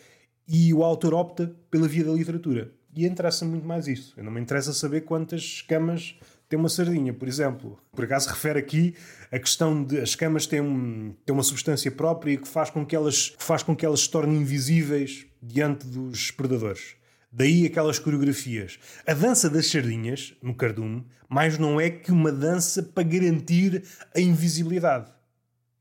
[0.48, 2.72] e o autor opta pela via da literatura.
[2.94, 4.14] E interessa muito mais isso.
[4.16, 7.78] Eu não me interessa saber quantas escamas tem uma sardinha, por exemplo.
[7.92, 8.94] Por acaso refere aqui
[9.30, 12.94] a questão de as escamas têm, um, têm uma substância própria que faz com que
[12.94, 16.96] elas, faz com que elas se tornem invisíveis diante dos predadores.
[17.30, 18.78] Daí aquelas coreografias.
[19.06, 23.82] A dança das sardinhas, no cardume, mais não é que uma dança para garantir
[24.14, 25.12] a invisibilidade.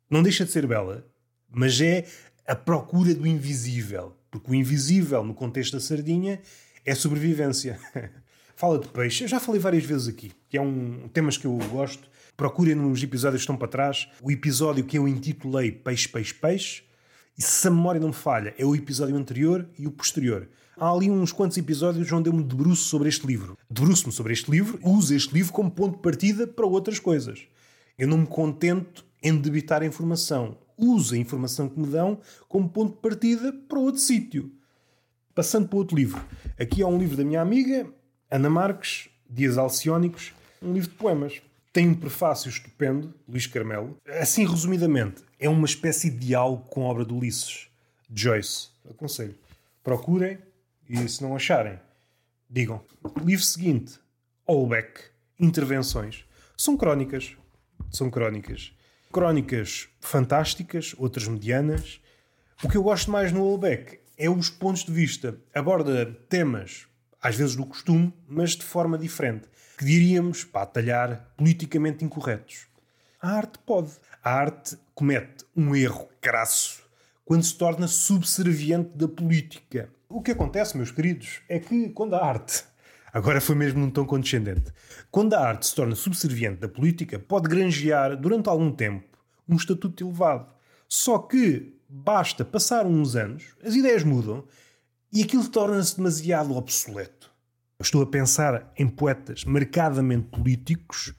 [0.10, 1.06] Não deixa de ser bela,
[1.50, 2.06] mas é
[2.48, 4.16] a procura do invisível.
[4.30, 6.40] Porque o invisível, no contexto da sardinha,
[6.86, 7.80] é sobrevivência.
[8.56, 9.24] Fala de peixe.
[9.24, 12.10] Eu já falei várias vezes aqui, que é um temas que eu gosto.
[12.38, 16.84] Procurem nos episódios que estão para trás o episódio que eu intitulei Peixe, Peixe, Peixe.
[17.38, 20.48] E se a memória não me falha, é o episódio anterior e o posterior.
[20.78, 23.58] Há ali uns quantos episódios onde eu me debruço sobre este livro.
[23.70, 27.42] Debruço-me sobre este livro, uso este livro como ponto de partida para outras coisas.
[27.98, 30.58] Eu não me contento em debitar a informação.
[30.78, 34.52] Uso a informação que me dão como ponto de partida para outro sítio.
[35.34, 36.24] Passando para outro livro.
[36.60, 37.88] Aqui há um livro da minha amiga,
[38.30, 41.42] Ana Marques, Dias Alciónicos, um livro de poemas.
[41.74, 43.98] Tem um prefácio estupendo, Luís Carmelo.
[44.08, 47.68] Assim, resumidamente, é uma espécie de diálogo com a obra de Ulisses,
[48.10, 48.70] de Joyce.
[48.90, 49.36] Aconselho.
[49.84, 50.38] Procurem
[50.88, 51.80] e, se não acharem,
[52.50, 52.82] digam.
[53.24, 54.00] Livro seguinte,
[54.48, 56.24] Olbeck, Intervenções.
[56.56, 57.36] São crónicas.
[57.92, 58.74] São crónicas.
[59.16, 62.02] Crónicas fantásticas, outras medianas.
[62.62, 65.38] O que eu gosto mais no Olbeck é os pontos de vista.
[65.54, 66.86] Aborda temas,
[67.22, 69.48] às vezes do costume, mas de forma diferente
[69.78, 72.68] que diríamos, para talhar, politicamente incorretos.
[73.22, 73.92] A arte pode.
[74.22, 76.84] A arte comete um erro crasso
[77.24, 79.90] quando se torna subserviente da política.
[80.10, 82.66] O que acontece, meus queridos, é que quando a arte,
[83.16, 84.74] agora foi mesmo num tom condescendente,
[85.10, 90.04] quando a arte se torna subserviente da política, pode granjear, durante algum tempo, um estatuto
[90.04, 90.54] elevado.
[90.90, 94.44] Só que basta passar uns anos, as ideias mudam
[95.14, 97.32] e aquilo torna-se demasiado obsoleto.
[97.80, 101.14] Estou a pensar em poetas marcadamente políticos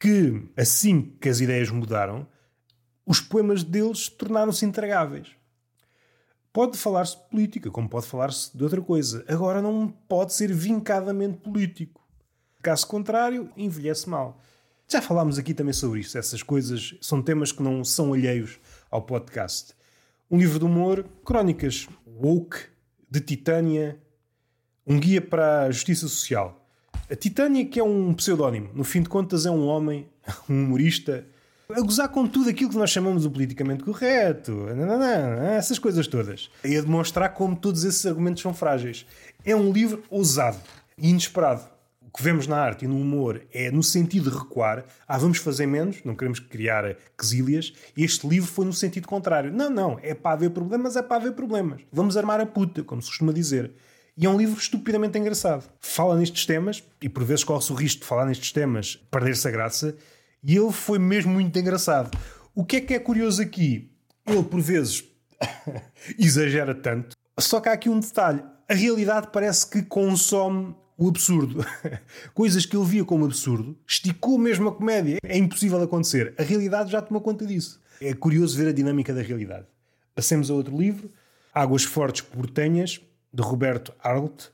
[0.00, 2.26] que, assim que as ideias mudaram,
[3.04, 5.28] os poemas deles tornaram-se intragáveis.
[6.56, 9.22] Pode falar-se de política, como pode falar-se de outra coisa.
[9.28, 12.00] Agora não pode ser vincadamente político.
[12.62, 14.40] Caso contrário, envelhece mal.
[14.88, 16.16] Já falámos aqui também sobre isso.
[16.16, 18.58] Essas coisas são temas que não são alheios
[18.90, 19.74] ao podcast.
[20.30, 22.56] Um livro de humor, crónicas woke,
[23.10, 24.00] de Titânia,
[24.86, 26.66] um guia para a justiça social.
[27.10, 30.08] A Titânia, que é um pseudónimo, no fim de contas é um homem,
[30.48, 31.26] um humorista,
[31.74, 34.66] a gozar com tudo aquilo que nós chamamos o politicamente correto,
[35.56, 36.50] essas coisas todas.
[36.64, 39.06] E a demonstrar como todos esses argumentos são frágeis.
[39.44, 40.58] É um livro ousado
[40.96, 41.62] e inesperado.
[42.00, 44.84] O que vemos na arte e no humor é no sentido de recuar.
[45.06, 47.72] Ah, vamos fazer menos, não queremos criar quesílias.
[47.96, 49.52] Este livro foi no sentido contrário.
[49.52, 51.82] Não, não, é para haver problemas, é para haver problemas.
[51.92, 53.72] Vamos armar a puta, como se costuma dizer.
[54.16, 55.64] E é um livro estupidamente engraçado.
[55.78, 59.50] Fala nestes temas, e por vezes corre-se o risco de falar nestes temas, perder-se a
[59.50, 59.94] graça,
[60.46, 62.16] e ele foi mesmo muito engraçado.
[62.54, 63.90] O que é que é curioso aqui?
[64.24, 65.04] Ele, por vezes,
[66.16, 67.16] exagera tanto.
[67.38, 68.42] Só que há aqui um detalhe.
[68.68, 71.66] A realidade parece que consome o absurdo.
[72.32, 75.18] Coisas que ele via como absurdo, esticou mesmo a comédia.
[75.22, 76.32] É impossível acontecer.
[76.38, 77.80] A realidade já tomou conta disso.
[78.00, 79.66] É curioso ver a dinâmica da realidade.
[80.14, 81.10] Passemos a outro livro,
[81.52, 83.00] Águas Fortes Portenhas,
[83.32, 84.46] de Roberto Arlt.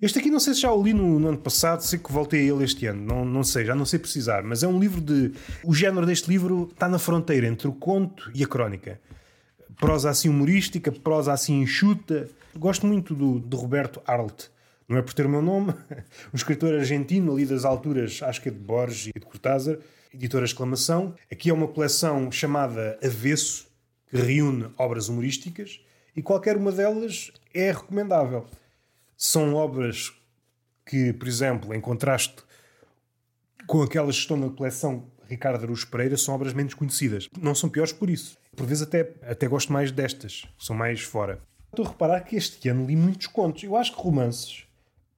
[0.00, 2.40] Este aqui não sei se já o li no, no, ano passado, sei que voltei
[2.40, 5.00] a ele este ano, não, não sei, já não sei precisar, mas é um livro
[5.00, 5.32] de.
[5.64, 9.00] O género deste livro está na fronteira entre o conto e a crónica.
[9.76, 12.28] Prosa assim humorística, prosa assim enxuta.
[12.56, 14.46] Gosto muito do, do Roberto Arlt.
[14.88, 15.74] Não é por ter o meu nome,
[16.32, 19.78] um escritor argentino, ali das alturas, acho que é de Borges e de Cortázar,
[20.14, 21.12] editora Exclamação.
[21.30, 23.66] Aqui é uma coleção chamada Avesso,
[24.08, 25.80] que reúne obras humorísticas
[26.14, 28.46] e qualquer uma delas é recomendável.
[29.20, 30.12] São obras
[30.86, 32.36] que, por exemplo, em contraste
[33.66, 37.28] com aquelas que estão na coleção Ricardo Araújo Pereira, são obras menos conhecidas.
[37.36, 38.38] Não são piores por isso.
[38.54, 41.40] Por vezes até, até gosto mais destas, são mais fora.
[41.70, 43.64] Estou a reparar que este ano li muitos contos.
[43.64, 44.64] Eu acho que romances.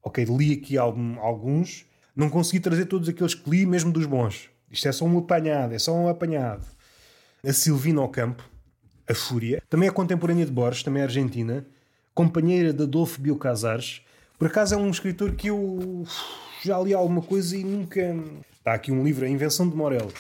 [0.03, 1.85] Ok, li aqui alguns,
[2.17, 4.49] não consegui trazer todos aqueles que li, mesmo dos bons.
[4.71, 6.65] Isto é só um apanhado, é só um apanhado.
[7.47, 8.43] A Silvina Ocampo,
[9.07, 9.63] a Fúria.
[9.69, 11.67] Também é contemporânea de Borges, também é argentina.
[12.21, 14.03] Companheira de Adolfo Biocasares.
[14.39, 16.05] Por acaso é um escritor que eu
[16.63, 18.15] já li alguma coisa e nunca.
[18.53, 20.13] Está aqui um livro, A Invenção de Morel.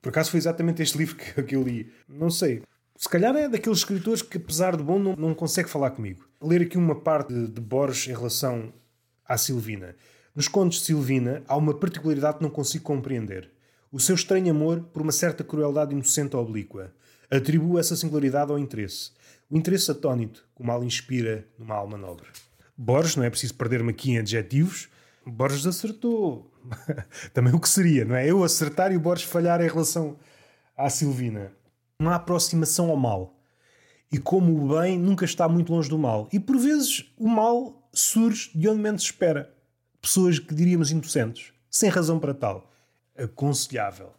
[0.00, 1.92] Por acaso foi exatamente este livro que, eu li.
[2.08, 2.62] Não sei.
[2.94, 6.24] Se calhar é daqueles escritores que, apesar de bom, não, não consegue falar comigo.
[6.40, 8.72] Ler aqui uma parte de, de Borges em relação
[9.26, 9.96] à Silvina.
[10.36, 13.50] Nos contos de Silvina há uma particularidade que não consigo compreender.
[13.90, 16.94] o seu estranho amor por uma certa crueldade inocente ou oblíqua.
[17.28, 19.10] Atribua essa singularidade ao interesse.
[19.54, 22.26] O interesse atónito que o mal inspira numa alma nobre.
[22.76, 24.88] Borges, não é preciso perder-me aqui em adjetivos,
[25.24, 26.52] Borges acertou.
[27.32, 28.28] Também o que seria, não é?
[28.28, 30.18] Eu acertar e o Borges falhar em relação
[30.76, 31.52] à Silvina.
[32.00, 33.38] Uma aproximação ao mal.
[34.10, 36.28] E como o bem nunca está muito longe do mal.
[36.32, 39.54] E por vezes o mal surge de onde menos espera.
[40.02, 42.72] Pessoas que diríamos inocentes, sem razão para tal.
[43.16, 44.12] Aconselhável.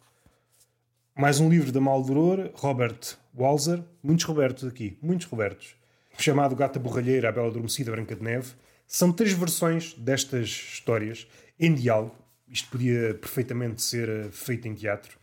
[1.14, 3.82] Mais um livro da Maldoror, Robert Walzer.
[4.02, 5.76] Muitos Robertos aqui, muitos Robertos.
[6.18, 8.52] Chamado Gata Borralheira, A Bela Adormecida, Branca de Neve.
[8.86, 11.26] São três versões destas histórias
[11.60, 12.16] em diálogo.
[12.48, 15.18] Isto podia perfeitamente ser eh, feito em teatro.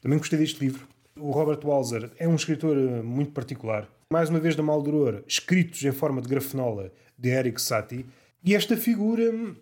[0.00, 0.86] Também gostei deste livro.
[1.18, 3.88] O Robert Walzer é um escritor eh, muito particular.
[4.10, 8.06] Mais uma vez da Maldoror, escritos em forma de grafenola de Eric Satie.
[8.42, 9.54] E esta figura hum,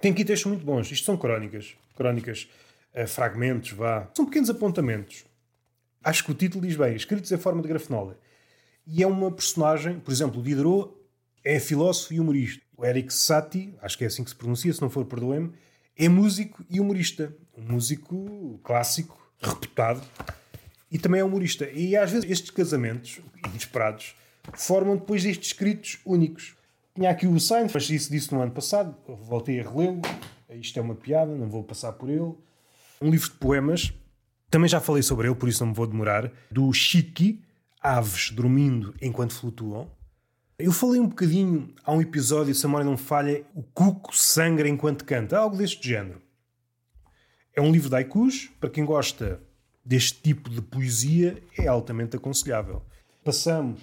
[0.00, 0.90] tem aqui textos muito bons.
[0.90, 1.76] Isto são crónicas.
[1.94, 2.48] Crónicas,
[2.94, 4.10] uh, fragmentos, vá.
[4.14, 5.24] São pequenos apontamentos.
[6.06, 8.16] Acho que o título diz bem, escritos em forma de grafenola.
[8.86, 10.94] E é uma personagem, por exemplo, Diderot
[11.44, 12.62] é filósofo e humorista.
[12.76, 15.52] O Eric Satie, acho que é assim que se pronuncia, se não for, perdoem-me,
[15.98, 17.34] é músico e humorista.
[17.58, 20.00] Um músico clássico, reputado,
[20.92, 21.68] e também é humorista.
[21.70, 23.18] E às vezes estes casamentos,
[23.50, 24.14] inesperados,
[24.54, 26.54] formam depois estes escritos únicos.
[26.94, 30.02] Tinha aqui o Seinfeld, mas isso disse no ano passado, voltei a relê-lo.
[30.50, 32.32] Isto é uma piada, não vou passar por ele.
[33.02, 33.92] Um livro de poemas,
[34.56, 37.42] também já falei sobre ele, por isso não me vou demorar, do Chiqui,
[37.78, 39.90] Aves Dormindo Enquanto Flutuam.
[40.58, 44.66] Eu falei um bocadinho, há um episódio, se a memória não falha, o cuco sangra
[44.66, 46.22] enquanto canta, algo deste género.
[47.54, 49.42] É um livro de haikus, para quem gosta
[49.84, 52.82] deste tipo de poesia, é altamente aconselhável.
[53.22, 53.82] Passamos.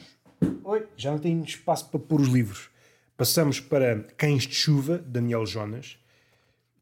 [0.64, 2.72] Oi, já não tenho espaço para pôr os livros.
[3.16, 6.00] Passamos para Cães de Chuva, Daniel Jonas,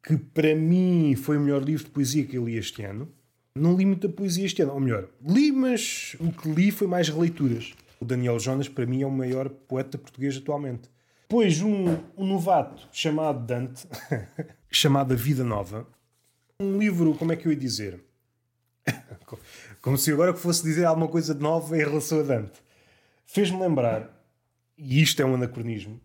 [0.02, 3.12] que para mim foi o melhor livro de poesia que eu li este ano.
[3.56, 7.10] Não li muita poesia este ano, ou melhor, li, mas o que li foi mais
[7.10, 7.74] releituras.
[8.00, 10.90] O Daniel Jonas, para mim, é o maior poeta português atualmente.
[11.24, 13.86] Depois, um, um novato chamado Dante,
[14.72, 15.86] chamado Vida Nova.
[16.60, 18.00] Um livro, como é que eu ia dizer?
[19.82, 22.60] Como se agora fosse dizer alguma coisa de nova em relação a Dante.
[23.26, 24.10] Fez-me lembrar,
[24.78, 26.00] e isto é um anacronismo,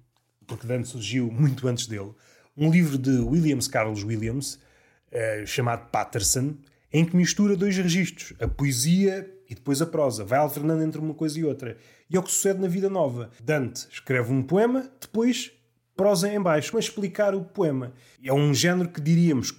[0.47, 2.12] porque Dante surgiu muito antes dele,
[2.57, 4.59] um livro de Williams Carlos Williams,
[5.11, 6.55] eh, chamado Patterson,
[6.99, 10.24] em que mistura dois registros, a poesia e depois a prosa.
[10.24, 11.76] Vai alternando entre uma coisa e outra.
[12.09, 13.28] E é o que sucede na Vida Nova.
[13.38, 15.53] Dante escreve um poema, depois
[15.94, 17.92] prosa em baixo, para explicar o poema.
[18.24, 19.55] É um género que diríamos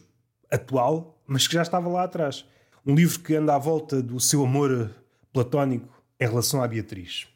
[0.50, 2.44] atual, mas que já estava lá atrás.
[2.84, 4.90] Um livro que anda à volta do seu amor
[5.32, 7.28] platónico em relação à Beatriz.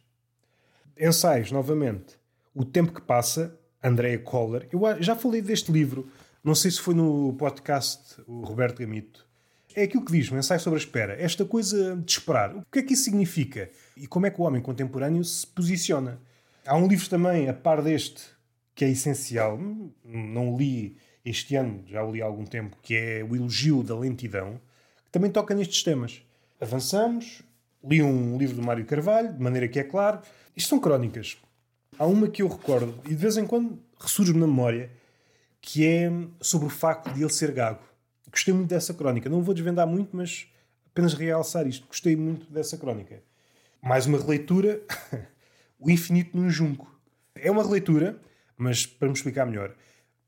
[0.99, 2.17] Ensaios, novamente.
[2.55, 4.67] O Tempo que Passa, Andrea Koller.
[4.71, 6.07] Eu já falei deste livro,
[6.43, 9.29] não sei se foi no podcast o Roberto Gamito.
[9.76, 11.22] É aquilo que diz, um ensaio sobre a espera.
[11.22, 12.55] Esta coisa de esperar.
[12.55, 13.69] O que é que isso significa?
[13.95, 16.19] E como é que o homem contemporâneo se posiciona?
[16.65, 18.24] Há um livro também, a par deste,
[18.76, 19.59] que é essencial.
[20.03, 23.97] Não li este ano, já o li há algum tempo, que é O Elogio da
[23.97, 24.59] Lentidão
[25.11, 26.22] também toca nestes temas.
[26.59, 27.41] Avançamos,
[27.84, 30.22] li um livro do Mário Carvalho, de maneira que é claro.
[30.55, 31.38] Isto são crónicas.
[31.99, 34.89] Há uma que eu recordo, e de vez em quando ressurge-me na memória,
[35.59, 36.09] que é
[36.39, 37.82] sobre o facto de ele ser gago.
[38.32, 39.29] Gostei muito dessa crónica.
[39.29, 40.47] Não vou desvendar muito, mas
[40.86, 41.88] apenas realçar isto.
[41.88, 43.21] Gostei muito dessa crónica.
[43.82, 44.82] Mais uma releitura,
[45.84, 46.88] O Infinito num Junco.
[47.34, 48.21] É uma releitura,
[48.55, 49.73] mas para me explicar melhor,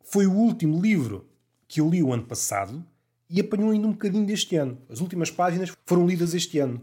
[0.03, 1.29] foi o último livro
[1.67, 2.83] que eu li o ano passado
[3.29, 4.79] e apanhou ainda um bocadinho deste ano.
[4.89, 6.81] As últimas páginas foram lidas este ano.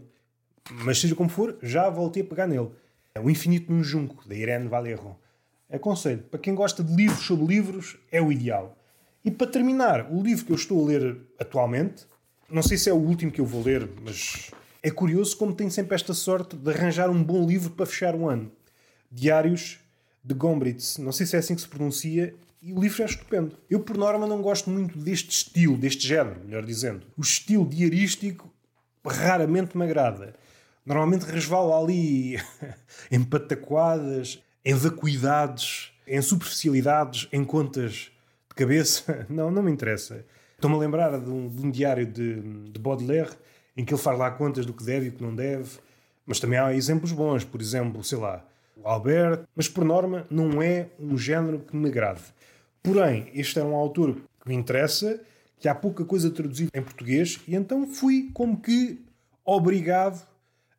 [0.85, 2.71] Mas seja como for, já voltei a pegar nele.
[3.13, 5.19] É O Infinito num Junco, da Irene Valerro.
[5.69, 8.77] Aconselho, para quem gosta de livros sobre livros, é o ideal.
[9.23, 12.05] E para terminar, o livro que eu estou a ler atualmente,
[12.49, 14.51] não sei se é o último que eu vou ler, mas
[14.81, 18.27] é curioso como tenho sempre esta sorte de arranjar um bom livro para fechar o
[18.27, 18.51] ano.
[19.11, 19.79] Diários
[20.23, 23.57] de Gombrich, não sei se é assim que se pronuncia, e o livro é estupendo.
[23.69, 27.05] Eu, por norma, não gosto muito deste estilo, deste género, melhor dizendo.
[27.17, 28.51] O estilo diarístico
[29.05, 30.35] raramente me agrada.
[30.85, 32.37] Normalmente resvala ali
[33.11, 38.10] em pataquadas, em vacuidades, em superficialidades, em contas
[38.51, 39.25] de cabeça.
[39.29, 40.25] Não, não me interessa.
[40.55, 42.39] Estou-me a lembrar de um, de um diário de,
[42.69, 43.31] de, Baudelaire
[43.75, 45.79] em que ele faz lá contas do que deve e o que não deve.
[46.25, 47.43] Mas também há exemplos bons.
[47.43, 48.45] Por exemplo, sei lá,
[48.83, 49.43] Albert.
[49.55, 52.21] Mas, por norma, não é um género que me agrade.
[52.83, 55.19] Porém, este é um autor que me interessa,
[55.59, 59.03] que há pouca coisa traduzida em português, e então fui como que
[59.43, 60.27] obrigado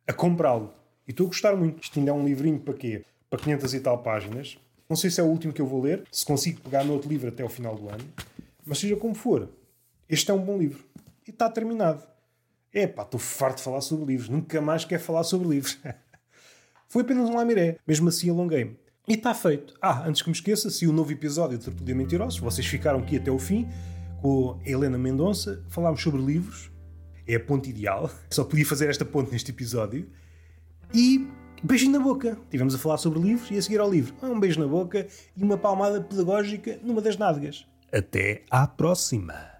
[0.07, 0.73] a comprá-lo.
[1.07, 1.81] E estou a gostar muito.
[1.81, 3.03] Isto ainda é um livrinho para quê?
[3.29, 4.57] Para 500 e tal páginas.
[4.89, 7.09] Não sei se é o último que eu vou ler, se consigo pegar no outro
[7.09, 8.03] livro até o final do ano.
[8.65, 9.49] Mas seja como for,
[10.09, 10.83] este é um bom livro.
[11.27, 12.03] e está terminado.
[12.73, 14.29] Epá, estou farto de falar sobre livros.
[14.29, 15.77] Nunca mais quero falar sobre livros.
[16.89, 17.77] Foi apenas um lamiré.
[17.87, 18.77] Mesmo assim alonguei-me.
[19.07, 19.73] E está feito.
[19.81, 23.17] Ah, antes que me esqueça, se o novo episódio de Tertulia Mentirosos, vocês ficaram aqui
[23.17, 23.67] até o fim,
[24.21, 26.71] com Helena Mendonça, falámos sobre livros.
[27.27, 28.09] É a ponte ideal.
[28.31, 30.09] Só podia fazer esta ponte neste episódio.
[30.93, 31.27] E
[31.63, 32.37] beijinho na boca.
[32.49, 34.13] Tivemos a falar sobre livros e a seguir ao livro.
[34.21, 37.65] Um beijo na boca e uma palmada pedagógica numa das nádegas.
[37.91, 39.52] Até à próxima!